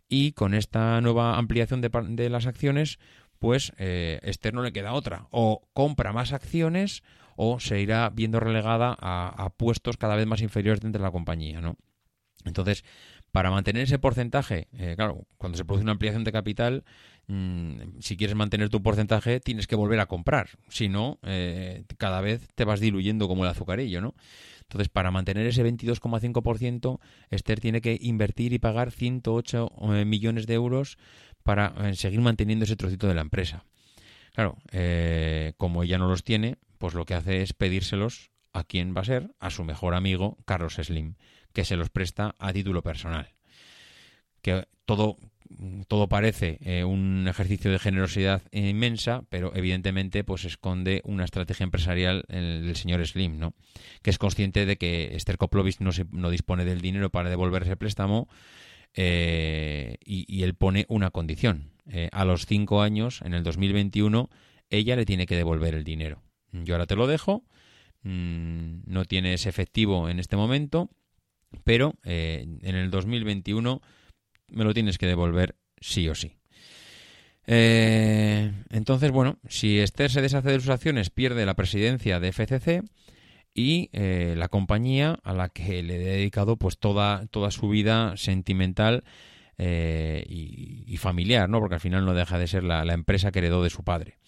y 0.09 0.33
con 0.33 0.55
esta 0.55 1.01
nueva 1.01 1.39
ampliación 1.39 1.81
de, 1.81 2.29
las 2.31 2.47
acciones, 2.47 2.99
pues 3.39 3.73
eh, 3.79 4.21
Esther 4.23 4.55
no 4.55 4.63
le 4.63 4.73
queda 4.73 4.93
otra. 4.93 5.27
O 5.31 5.69
compra 5.73 6.13
más 6.13 6.33
acciones 6.33 7.03
o 7.37 7.61
se 7.61 7.81
irá 7.81 8.11
viendo 8.11 8.41
relegada 8.41 8.97
a, 8.99 9.51
puestos 9.57 9.97
cada 9.97 10.17
vez 10.17 10.27
más 10.27 10.41
inferiores 10.41 10.81
dentro 10.81 11.01
de 11.01 11.09
la 11.09 11.13
compañía, 11.13 11.61
¿no? 11.61 11.77
Entonces, 12.45 12.85
para 13.33 13.51
mantener 13.51 13.83
ese 13.83 13.99
porcentaje, 13.99 14.69
eh, 14.79 14.95
claro, 14.97 15.27
cuando 15.39 15.59
se 15.59 15.65
produce 15.65 15.83
una 15.83 15.93
ampliación 15.93 16.23
de 16.23 16.31
capital, 16.31 16.85
mm, 17.27 17.99
si 18.01 18.17
quieres 18.17 18.37
mantener 18.37 18.69
tu 18.69 18.83
porcentaje, 18.83 19.41
tienes 19.41 19.67
que 19.67 19.75
volver 19.75 19.99
a 19.99 20.07
comprar. 20.07 20.51
Si 20.69 20.89
no, 20.89 21.19
eh, 21.23 21.85
cada 21.99 22.21
vez 22.21 22.47
te 22.55 22.65
vas 22.65 22.81
diluyendo 22.81 23.27
como 23.27 23.45
el 23.45 23.51
azucarillo, 23.51 24.01
¿no? 24.01 24.15
Entonces, 24.65 24.89
para 24.89 25.11
mantener 25.11 25.47
ese 25.47 25.65
22,5%, 25.65 26.99
Esther 27.31 27.61
tiene 27.61 27.81
que 27.81 27.99
invertir 28.01 28.53
y 28.53 28.59
pagar 28.59 28.91
108 28.91 29.73
eh, 29.95 30.05
millones 30.05 30.47
de 30.47 30.55
euros 30.55 30.99
para 31.43 31.95
seguir 31.95 32.21
manteniendo 32.21 32.65
ese 32.65 32.77
trocito 32.77 33.07
de 33.07 33.15
la 33.15 33.21
empresa. 33.21 33.65
Claro, 34.33 34.57
como 35.59 35.83
ella 35.85 35.99
no 35.99 36.09
los 36.09 36.25
tiene, 36.25 36.57
pues 36.79 36.95
lo 36.95 37.05
que 37.05 37.15
hace 37.15 37.43
es 37.43 37.53
pedírselos 37.53 38.31
a 38.53 38.65
quién 38.65 38.97
va 38.97 39.03
a 39.03 39.05
ser, 39.05 39.35
a 39.39 39.51
su 39.51 39.63
mejor 39.63 39.95
amigo, 39.95 40.39
Carlos 40.47 40.75
Slim 40.75 41.15
que 41.55 41.65
se 41.65 41.77
los 41.77 41.89
presta 41.89 42.35
a 42.39 42.53
título 42.53 42.83
personal. 42.83 43.33
Que 44.43 44.67
todo, 44.85 45.17
todo 45.89 46.09
parece 46.09 46.59
eh, 46.63 46.85
un 46.85 47.27
ejercicio 47.29 47.71
de 47.71 47.79
generosidad 47.79 48.43
inmensa, 48.53 49.25
pero 49.29 49.55
evidentemente 49.55 50.25
pues 50.25 50.45
esconde 50.45 51.03
una 51.05 51.25
estrategia 51.25 51.65
empresarial 51.65 52.25
del 52.29 52.77
señor 52.77 53.07
Slim, 53.07 53.39
¿no? 53.39 53.55
Que 54.03 54.11
es 54.11 54.19
consciente 54.19 54.67
de 54.67 54.77
que 54.77 55.15
Esther 55.15 55.39
Koplovich 55.39 55.81
no, 55.81 55.93
se, 55.93 56.07
no 56.11 56.31
dispone 56.31 56.65
del 56.65 56.81
dinero 56.81 57.11
para 57.11 57.31
devolver 57.31 57.63
ese 57.63 57.77
préstamo 57.77 58.29
eh, 58.95 59.97
y, 60.05 60.43
él 60.43 60.55
pone 60.55 60.87
una 60.89 61.11
condición. 61.11 61.71
Eh, 61.87 62.09
a 62.13 62.25
los 62.25 62.47
cinco 62.47 62.83
años, 62.83 63.21
en 63.23 63.35
el 63.35 63.43
2021, 63.43 64.31
ella 64.71 64.97
le 64.97 65.05
tiene 65.05 65.27
que 65.27 65.37
devolver 65.37 65.75
el 65.75 65.85
dinero. 65.85 66.23
Yo 66.53 66.75
ahora 66.75 66.87
te 66.87 66.97
lo 66.97 67.07
dejo, 67.07 67.45
mm, 68.03 68.83
no 68.87 69.05
tienes 69.05 69.47
efectivo 69.47 70.09
en 70.09 70.19
este 70.19 70.37
momento, 70.37 70.91
pero 71.65 71.95
en 72.05 72.75
el 72.75 72.91
2021 72.91 73.81
me 74.49 74.65
lo 74.65 74.75
tienes 74.75 74.99
que 74.99 75.07
devolver 75.07 75.57
sí 75.81 76.09
o 76.09 76.15
sí. 76.15 76.37
Eh, 77.47 78.53
entonces, 78.71 79.11
bueno, 79.11 79.39
si 79.49 79.79
Esther 79.79 80.11
se 80.11 80.23
deshace 80.23 80.51
de 80.51 80.61
sus 80.61 80.71
acciones, 80.71 81.11
pierde 81.11 81.45
la 81.45 81.55
presidencia 81.55 82.21
de 82.21 82.33
FCC 82.33 82.83
y 83.55 83.91
eh, 83.93 84.35
la 84.37 84.49
compañía 84.49 85.19
a 85.23 85.35
la 85.35 85.51
que 85.51 85.83
le 85.83 85.97
he 85.97 86.17
dedicado 86.17 86.57
pues 86.57 86.79
toda, 86.79 87.27
toda 87.27 87.51
su 87.51 87.69
vida 87.69 88.17
sentimental 88.17 89.05
y, 89.57 90.97
familiar, 90.99 91.49
¿no? 91.49 91.61
Porque 91.61 91.77
al 91.77 91.81
final 91.81 92.05
no 92.05 92.15
deja 92.15 92.39
de 92.39 92.49
ser 92.49 92.65
la 92.65 92.93
empresa 92.93 93.31
que 93.31 93.39
heredó 93.41 93.63
de 93.63 93.71
su 93.71 93.85
padre. 93.85 94.19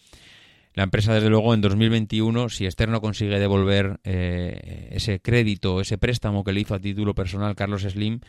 La 0.76 0.82
empresa, 0.82 1.14
desde 1.14 1.30
luego, 1.30 1.54
en 1.54 1.62
2021, 1.62 2.50
si 2.50 2.66
Esther 2.66 2.90
no 2.90 3.00
consigue 3.00 3.38
devolver 3.38 3.98
eh, 4.04 4.90
ese 4.90 5.20
crédito, 5.20 5.80
ese 5.80 5.96
préstamo 5.96 6.44
que 6.44 6.52
le 6.52 6.60
hizo 6.60 6.74
a 6.74 6.78
título 6.78 7.14
personal 7.14 7.56
Carlos 7.56 7.80
Slim, 7.80 8.20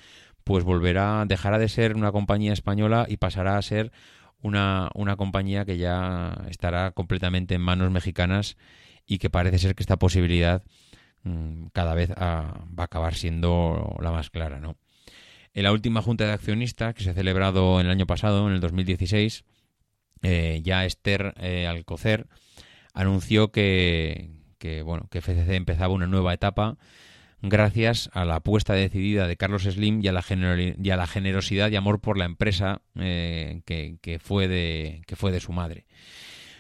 pues 0.48 0.64
volverá, 0.64 1.26
dejará 1.28 1.60
de 1.60 1.68
ser 1.68 1.98
una 1.98 2.14
compañía 2.14 2.54
española 2.54 3.06
y 3.10 3.18
pasará 3.18 3.58
a 3.58 3.62
ser 3.62 3.92
una, 4.42 4.90
una 4.96 5.18
compañía 5.18 5.66
que 5.66 5.78
ya 5.78 6.46
estará 6.50 6.92
completamente 6.92 7.56
en 7.56 7.62
manos 7.62 7.92
mexicanas 7.92 8.56
y 9.06 9.18
que 9.18 9.30
parece 9.30 9.60
ser 9.60 9.76
que 9.76 9.84
esta 9.84 9.98
posibilidad 9.98 10.64
mm, 11.24 11.66
cada 11.74 11.94
vez 11.96 12.12
ah, 12.16 12.62
va 12.68 12.84
a 12.84 12.86
acabar 12.86 13.16
siendo 13.16 13.98
la 14.00 14.12
más 14.12 14.30
clara, 14.30 14.62
¿no? 14.62 14.78
En 15.54 15.64
la 15.64 15.74
última 15.74 16.02
junta 16.02 16.26
de 16.26 16.32
accionistas 16.32 16.94
que 16.94 17.04
se 17.04 17.10
ha 17.10 17.14
celebrado 17.14 17.82
en 17.82 17.88
el 17.88 17.92
año 17.92 18.08
pasado, 18.08 18.48
en 18.48 18.54
el 18.54 18.62
2016, 18.62 19.44
eh, 20.22 20.62
ya 20.64 20.86
Esther 20.86 21.34
eh, 21.42 21.68
Alcocer 21.68 22.28
anunció 22.94 23.52
que, 23.52 24.30
bueno, 24.86 25.08
que 25.12 25.20
FCC 25.20 25.56
empezaba 25.56 25.94
una 25.94 26.08
nueva 26.08 26.34
etapa 26.34 26.78
gracias 27.42 28.10
a 28.14 28.26
la 28.26 28.36
apuesta 28.36 28.74
decidida 28.74 29.28
de 29.28 29.38
Carlos 29.38 29.64
Slim 29.64 30.02
y 30.04 30.08
a 30.08 30.12
la, 30.12 30.24
y 30.82 30.90
a 30.90 30.98
la 30.98 31.08
generosidad 31.08 31.70
y 31.72 31.76
amor 31.76 32.00
por 32.00 32.18
la 32.18 32.26
empresa 32.26 32.82
eh, 32.96 33.62
que, 33.66 34.20
fue 34.20 34.48
de, 34.48 35.02
que 35.06 35.16
fue 35.16 35.32
de 35.32 35.40
su 35.40 35.54
madre. 35.54 35.86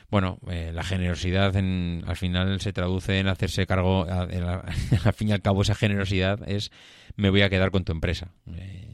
Bueno, 0.10 0.40
la 0.46 0.84
generosidad 0.84 1.54
en, 1.58 2.04
al 2.08 2.16
final 2.16 2.62
se 2.62 2.72
traduce 2.72 3.20
en 3.20 3.28
hacerse 3.28 3.68
cargo, 3.68 4.08
al 4.10 5.14
fin 5.14 5.28
y 5.28 5.32
al 5.34 5.42
cabo 5.42 5.64
esa 5.64 5.76
generosidad 5.76 6.48
es 6.48 6.72
me 7.18 7.30
voy 7.30 7.42
a 7.42 7.50
quedar 7.50 7.72
con 7.72 7.84
tu 7.84 7.92
empresa. 7.92 8.32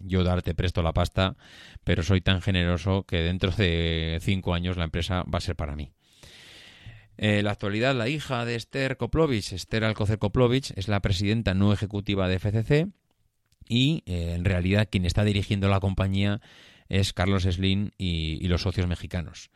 yo 0.02 0.24
darte 0.24 0.56
presto 0.56 0.82
la 0.82 0.94
pasta 0.94 1.36
pero 1.84 2.04
soy 2.04 2.22
tan 2.22 2.42
generoso 2.42 3.04
que 3.04 3.18
dentro 3.18 3.52
de 3.52 4.18
cinco 4.22 4.54
años 4.54 4.78
la 4.78 4.86
empresa 4.86 5.24
va 5.24 5.38
a 5.38 5.42
ser 5.42 5.56
para 5.56 5.76
mí. 5.76 5.92
En 7.18 7.46
la 7.46 7.52
actualidad, 7.52 7.96
la 7.96 8.10
hija 8.10 8.46
de 8.46 8.56
Esther 8.56 8.98
Koplovich, 8.98 9.54
Esther 9.54 9.84
Alcocer 9.84 10.18
Koplovich, 10.18 10.72
es 10.76 10.88
la 10.88 11.02
presidenta 11.02 11.54
no 11.54 11.72
ejecutiva 11.72 12.28
de 12.28 12.40
FCC 12.40 12.88
y 13.68 14.04
eh, 14.06 14.34
en 14.36 14.46
realidad 14.46 14.88
quien 14.92 15.06
está 15.06 15.24
dirigiendo 15.24 15.70
la 15.70 15.80
compañía 15.80 16.42
es 16.90 17.14
Carlos 17.14 17.44
Slim 17.44 17.92
y, 17.98 18.48
los 18.48 18.62
socios 18.62 18.88
mexicanos. 18.88 19.52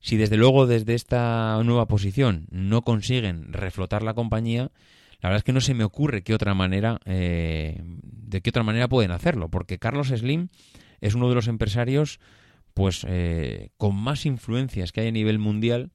Si 0.00 0.16
desde 0.16 0.36
luego 0.36 0.66
desde 0.66 0.94
esta 0.94 1.60
nueva 1.64 1.86
posición 1.86 2.46
no 2.50 2.82
consiguen 2.82 3.52
reflotar 3.52 4.02
la 4.02 4.14
compañía, 4.14 4.70
la 5.20 5.30
verdad 5.30 5.38
es 5.38 5.44
que 5.44 5.52
no 5.52 5.60
se 5.60 5.74
me 5.74 5.84
ocurre 5.84 6.22
qué 6.22 6.34
otra 6.34 6.54
manera, 6.54 7.00
eh, 7.04 7.80
de 7.82 8.40
qué 8.40 8.50
otra 8.50 8.62
manera 8.62 8.88
pueden 8.88 9.10
hacerlo, 9.10 9.48
porque 9.48 9.78
Carlos 9.78 10.08
Slim 10.08 10.48
es 11.00 11.14
uno 11.14 11.28
de 11.28 11.34
los 11.34 11.48
empresarios 11.48 12.20
pues 12.74 13.06
eh, 13.08 13.70
con 13.78 13.96
más 13.96 14.26
influencias 14.26 14.92
que 14.92 15.00
hay 15.00 15.08
a 15.08 15.12
nivel 15.12 15.38
mundial 15.38 15.92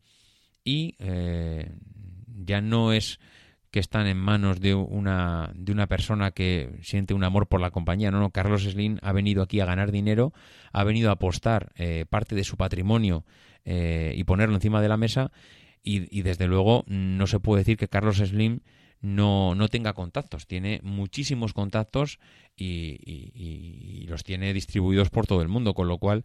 y 0.63 0.95
eh, 0.99 1.71
ya 2.43 2.61
no 2.61 2.93
es 2.93 3.19
que 3.71 3.79
están 3.79 4.07
en 4.07 4.17
manos 4.17 4.59
de 4.59 4.75
una, 4.75 5.51
de 5.55 5.71
una 5.71 5.87
persona 5.87 6.31
que 6.31 6.77
siente 6.81 7.13
un 7.13 7.23
amor 7.23 7.47
por 7.47 7.61
la 7.61 7.71
compañía. 7.71 8.11
No, 8.11 8.19
no, 8.19 8.31
Carlos 8.31 8.63
Slim 8.63 8.97
ha 9.01 9.13
venido 9.13 9.41
aquí 9.41 9.61
a 9.61 9.65
ganar 9.65 9.91
dinero, 9.91 10.33
ha 10.73 10.83
venido 10.83 11.09
a 11.09 11.13
apostar 11.13 11.71
eh, 11.75 12.05
parte 12.09 12.35
de 12.35 12.43
su 12.43 12.57
patrimonio 12.57 13.25
y 13.63 14.23
ponerlo 14.23 14.55
encima 14.55 14.81
de 14.81 14.89
la 14.89 14.97
mesa 14.97 15.31
y, 15.83 16.17
y, 16.17 16.23
desde 16.23 16.47
luego 16.47 16.83
no 16.87 17.27
se 17.27 17.39
puede 17.39 17.61
decir 17.61 17.77
que 17.77 17.87
Carlos 17.87 18.17
Slim 18.17 18.61
no, 19.01 19.55
no 19.55 19.67
tenga 19.67 19.93
contactos. 19.93 20.47
Tiene 20.47 20.79
muchísimos 20.83 21.53
contactos 21.53 22.19
y, 22.55 24.05
los 24.07 24.23
tiene 24.23 24.53
distribuidos 24.53 25.09
por 25.09 25.25
todo 25.25 25.41
el 25.41 25.47
mundo, 25.47 25.73
con 25.73 25.87
lo 25.87 25.97
cual, 25.97 26.23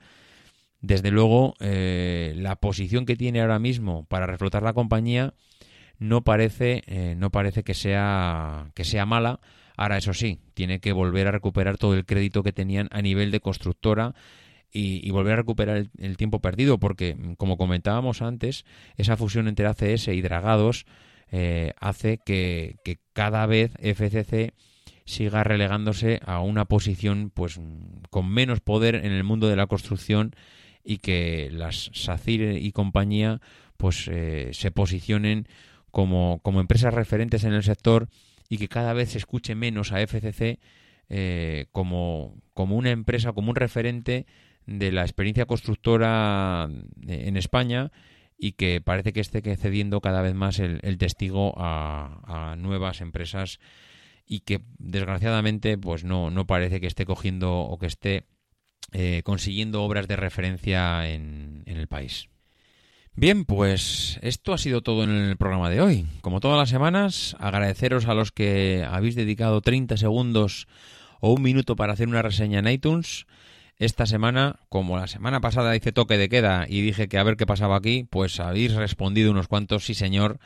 desde 0.81 1.11
luego, 1.11 1.55
eh, 1.61 2.35
la 2.37 2.57
posición 2.57 3.07
que 3.07 3.17
tiene 3.17 3.41
ahora 3.41 3.59
mismo 3.59 4.05
para 4.05 4.27
reflotar 4.27 4.63
la 4.63 4.73
compañía 4.73 5.35
no 5.99 6.23
parece, 6.23 6.83
eh, 6.87 7.15
no 7.17 7.31
parece 7.31 7.63
que 7.63 7.75
sea, 7.75 8.71
que 8.75 8.85
sea 8.85 9.07
mala. 9.07 9.41
Ahora, 9.77 9.99
eso 9.99 10.15
sí, 10.15 10.41
tiene 10.55 10.81
que 10.81 10.93
volver 10.93 11.27
a 11.27 11.33
recuperar 11.33 11.79
todo 11.79 11.95
el 11.95 12.07
crédito 12.07 12.43
que 12.43 12.53
tenían 12.53 12.89
a 12.93 13.03
nivel 13.03 13.31
de 13.31 13.41
constructora 13.41 14.15
y, 14.73 15.11
volver 15.11 15.35
a 15.35 15.37
recuperar 15.37 15.87
el, 15.99 16.17
tiempo 16.17 16.41
perdido, 16.41 16.79
porque, 16.79 17.17
como 17.39 17.57
comentábamos 17.57 18.21
antes, 18.21 18.65
esa 18.97 19.17
fusión 19.17 19.49
entre 19.49 19.67
ACS 19.67 20.09
y 20.09 20.21
Dragados 20.21 20.85
eh, 21.31 21.73
hace 21.81 22.19
que, 22.19 22.77
cada 23.13 23.47
vez 23.47 23.73
FCC 23.81 24.53
siga 25.05 25.45
relegándose 25.45 26.21
a 26.27 26.41
una 26.41 26.65
posición 26.65 27.31
pues 27.33 27.61
con 28.11 28.29
menos 28.29 28.61
poder 28.61 28.97
en 28.97 29.13
el 29.13 29.25
mundo 29.25 29.49
de 29.49 29.57
la 29.57 29.67
construcción 29.67 30.35
y 30.87 30.99
que 30.99 31.51
las 31.53 31.91
SACIR 31.93 32.59
y 32.63 32.71
compañía 32.71 33.41
pues 33.77 34.09
eh, 34.09 34.51
se 34.53 34.71
posicionen 34.71 35.49
como, 35.91 36.41
como 36.43 36.61
empresas 36.61 36.95
referentes 36.95 37.43
en 37.45 37.53
el 37.53 37.65
sector 37.65 38.09
y 38.49 38.59
que 38.59 38.69
cada 38.69 38.93
vez 38.93 39.11
se 39.11 39.19
escuche 39.19 39.57
menos 39.57 39.93
a 39.93 40.01
FCC 40.07 40.61
eh, 41.09 41.67
como, 41.73 42.41
como 42.55 42.77
una 42.77 42.93
empresa, 42.93 43.33
como 43.33 43.51
un 43.51 43.57
referente 43.57 44.27
de 44.67 44.93
la 44.93 45.03
experiencia 45.03 45.47
constructora 45.47 46.69
en 47.07 47.37
España 47.37 47.91
y 48.39 48.53
que 48.53 48.81
parece 48.81 49.13
que 49.13 49.21
esté 49.21 49.43
cediendo 49.57 50.01
cada 50.01 50.23
vez 50.23 50.35
más 50.35 50.61
el, 50.61 50.99
testigo 50.99 51.55
a, 51.57 52.55
nuevas 52.59 53.01
empresas 53.01 53.59
y 54.27 54.41
que 54.41 54.61
desgraciadamente 54.79 55.79
pues 55.79 56.05
no, 56.05 56.31
no 56.31 56.47
parece 56.47 56.81
que 56.81 56.87
esté 56.87 57.07
cogiendo 57.07 57.61
o 57.61 57.79
que 57.79 57.87
esté 57.87 58.25
eh, 58.93 59.23
consiguiendo 59.25 59.83
obras 59.83 60.09
de 60.09 60.17
referencia 60.17 61.09
en, 61.09 61.63
en 61.67 61.77
el 61.77 61.89
país. 61.89 62.29
Bien, 63.19 63.47
pues 63.47 64.19
esto 64.21 64.53
ha 64.53 64.59
sido 64.59 64.83
todo 64.83 65.03
en 65.03 65.11
el 65.11 65.39
programa 65.39 65.71
de 65.71 65.81
hoy. 65.81 66.07
Como 66.21 66.41
todas 66.41 66.59
las 66.59 66.69
semanas, 66.69 67.35
agradeceros 67.41 68.07
a 68.07 68.15
los 68.15 68.31
que 68.31 68.87
habéis 68.87 69.15
dedicado 69.15 69.63
30 69.63 69.97
segundos 69.97 70.69
o 71.21 71.33
un 71.33 71.41
minuto 71.41 71.77
para 71.77 71.95
hacer 71.95 72.09
una 72.09 72.21
reseña 72.21 72.59
en 72.59 72.69
iTunes. 72.69 73.27
Esta 73.79 74.07
semana, 74.07 74.57
como 74.69 74.99
la 74.99 75.07
semana 75.07 75.41
pasada 75.41 75.77
hice 75.77 75.93
toque 75.93 76.19
de 76.19 76.29
queda 76.29 76.67
y 76.69 76.83
dije 76.83 77.09
que 77.09 77.19
a 77.19 77.23
ver 77.23 77.37
qué 77.37 77.47
pasaba 77.47 77.77
aquí, 77.77 78.07
pues 78.09 78.39
habéis 78.39 78.75
respondido 78.75 79.31
unos 79.31 79.49
cuantos, 79.49 79.87
sí 79.87 79.95
señor. 79.95 80.39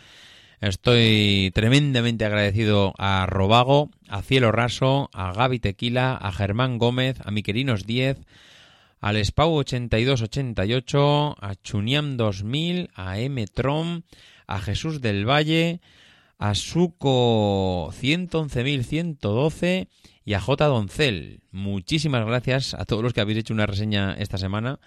Estoy 0.60 1.50
tremendamente 1.54 2.26
agradecido 2.26 2.92
a 2.98 3.24
Robago, 3.24 3.88
a 4.10 4.20
Cielo 4.20 4.52
Raso, 4.52 5.08
a 5.14 5.32
Gaby 5.32 5.58
Tequila, 5.58 6.14
a 6.14 6.32
Germán 6.32 6.76
Gómez, 6.76 7.16
a 7.24 7.30
Miquerinos 7.30 7.86
10, 7.86 8.18
al 9.00 9.16
Spau 9.24 9.54
8288, 9.54 11.36
a 11.40 11.54
Chuniam 11.54 12.18
2000, 12.18 12.90
a 12.94 13.18
M. 13.20 13.46
Trom, 13.46 14.02
a 14.46 14.60
Jesús 14.60 15.00
del 15.00 15.26
Valle, 15.26 15.80
a 16.38 16.54
Suco 16.54 17.90
111112 17.98 19.88
y 20.26 20.34
a 20.34 20.40
J. 20.40 20.66
Doncel. 20.66 21.40
Muchísimas 21.52 22.26
gracias 22.26 22.74
a 22.74 22.84
todos 22.84 23.02
los 23.02 23.14
que 23.14 23.22
habéis 23.22 23.38
hecho 23.38 23.54
una 23.54 23.64
reseña 23.64 24.12
esta 24.18 24.36
semana. 24.36 24.78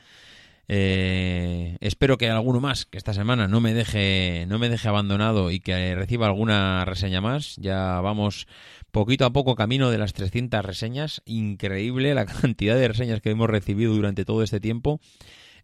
Eh, 0.68 1.78
espero 1.82 2.18
que 2.18 2.30
alguno 2.30 2.62
más 2.62 2.86
que 2.86 2.98
esta 2.98 3.14
semana 3.14 3.50
no 3.50 3.60
me 3.60 3.74
deje 3.74 4.46
no 4.48 4.60
me 4.60 4.70
deje 4.70 4.88
abandonado 4.88 5.52
y 5.52 5.60
que 5.60 5.94
reciba 5.96 6.28
alguna 6.28 6.86
reseña 6.86 7.22
más. 7.22 7.56
Ya 7.58 8.00
vamos 8.02 8.48
poquito 8.92 9.26
a 9.26 9.34
poco 9.34 9.56
camino 9.56 9.92
de 9.92 9.98
las 9.98 10.14
300 10.14 10.64
reseñas. 10.64 11.22
Increíble 11.26 12.14
la 12.14 12.26
cantidad 12.42 12.76
de 12.76 12.88
reseñas 12.88 13.22
que 13.22 13.32
hemos 13.32 13.50
recibido 13.50 13.94
durante 13.94 14.26
todo 14.26 14.44
este 14.44 14.60
tiempo. 14.60 15.00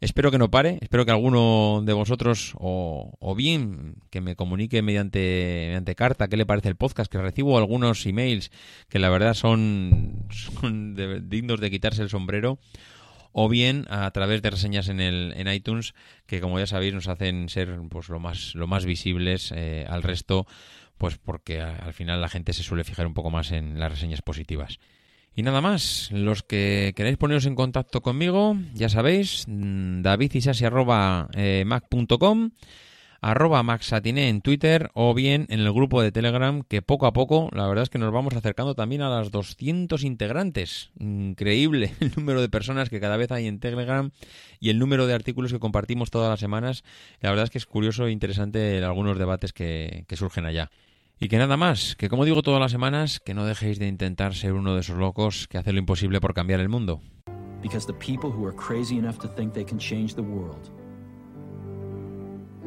Espero 0.02 0.32
que 0.32 0.38
no 0.38 0.50
pare, 0.50 0.78
espero 0.80 1.06
que 1.06 1.12
alguno 1.12 1.82
de 1.84 1.92
vosotros 1.92 2.54
o, 2.58 3.36
bien 3.36 3.96
que 4.10 4.22
me 4.22 4.38
comunique 4.38 4.82
mediante, 4.82 5.66
mediante 5.68 5.94
carta 5.94 6.30
qué 6.30 6.38
le 6.38 6.46
parece 6.46 6.70
el 6.70 6.78
podcast, 6.78 7.12
que 7.12 7.18
recibo 7.18 7.58
algunos 7.58 8.06
emails 8.06 8.50
que 8.88 8.98
la 8.98 9.10
verdad 9.10 9.34
son 9.34 10.26
dignos 11.24 11.60
de 11.60 11.70
quitarse 11.70 12.02
el 12.02 12.10
sombrero 12.10 12.60
o 13.32 13.50
bien 13.50 13.86
a 13.90 14.10
través 14.12 14.42
de 14.42 14.50
reseñas 14.50 14.90
en 14.90 15.00
el 15.00 15.34
en 15.36 15.48
iTunes 15.48 15.94
que 16.26 16.42
como 16.42 16.60
ya 16.60 16.68
sabéis 16.68 16.94
nos 16.94 17.08
hacen 17.08 17.50
ser 17.50 17.80
pues 17.90 18.10
lo 18.10 18.20
más 18.20 18.56
lo 18.56 18.68
más 18.68 18.86
visibles 18.86 19.52
eh, 19.56 19.86
al 19.88 20.04
resto 20.04 20.48
pues 21.00 21.18
porque 21.18 21.60
al 21.62 21.94
final 21.94 22.22
la 22.22 22.30
gente 22.30 22.54
se 22.54 22.62
suele 22.62 22.84
fijar 22.84 23.08
un 23.08 23.16
poco 23.16 23.32
más 23.32 23.52
en 23.52 23.80
las 23.80 23.92
reseñas 23.92 24.22
positivas. 24.22 24.80
Y 25.34 25.42
nada 25.44 25.62
más, 25.62 26.10
los 26.12 26.44
que 26.44 26.92
queráis 26.96 27.18
poneros 27.18 27.46
en 27.46 27.56
contacto 27.56 28.02
conmigo, 28.02 28.58
ya 28.74 28.90
sabéis, 28.90 29.46
mm, 29.48 30.02
davidisasi.mac.com, 30.02 32.50
arroba 33.22 33.64
maxatiné 33.64 34.30
en 34.30 34.42
Twitter 34.42 34.90
o 34.94 35.14
bien 35.14 35.46
en 35.50 35.60
el 35.60 35.72
grupo 35.72 36.02
de 36.02 36.12
Telegram 36.12 36.64
que 36.64 36.82
poco 36.82 37.06
a 37.06 37.14
poco, 37.14 37.50
la 37.54 37.68
verdad 37.68 37.84
es 37.84 37.90
que 37.90 38.00
nos 38.00 38.14
vamos 38.14 38.36
acercando 38.36 38.76
también 38.76 39.02
a 39.02 39.10
las 39.10 39.32
200 39.32 40.04
integrantes. 40.04 40.92
Increíble 41.00 41.94
el 42.00 42.14
número 42.16 42.42
de 42.42 42.50
personas 42.50 42.90
que 42.90 43.00
cada 43.00 43.18
vez 43.18 43.32
hay 43.32 43.48
en 43.48 43.60
Telegram 43.60 44.12
y 44.60 44.70
el 44.70 44.80
número 44.80 45.08
de 45.08 45.14
artículos 45.14 45.52
que 45.52 45.60
compartimos 45.60 46.12
todas 46.12 46.30
las 46.30 46.40
semanas. 46.40 46.84
La 47.22 47.30
verdad 47.30 47.46
es 47.46 47.50
que 47.50 47.58
es 47.58 47.66
curioso 47.66 48.08
e 48.08 48.12
interesante 48.12 48.84
algunos 48.84 49.18
debates 49.18 49.54
que, 49.54 50.06
que 50.08 50.16
surgen 50.16 50.46
allá. 50.46 50.70
Y 51.20 51.28
que 51.28 51.38
nada 51.38 51.58
más, 51.58 51.98
que 51.98 52.08
como 52.08 52.24
digo 52.24 52.42
todas 52.42 52.62
las 52.62 52.72
semanas, 52.72 53.20
que 53.20 53.34
no 53.34 53.46
dejéis 53.46 53.78
de 53.78 53.88
intentar 53.88 54.36
ser 54.36 54.54
uno 54.54 54.74
de 54.74 54.82
esos 54.82 54.98
locos 54.98 55.48
que 55.50 55.58
hace 55.58 55.74
lo 55.74 55.80
imposible 55.80 56.22
por 56.22 56.34
cambiar 56.34 56.62
el 56.62 56.70
mundo. 56.70 57.02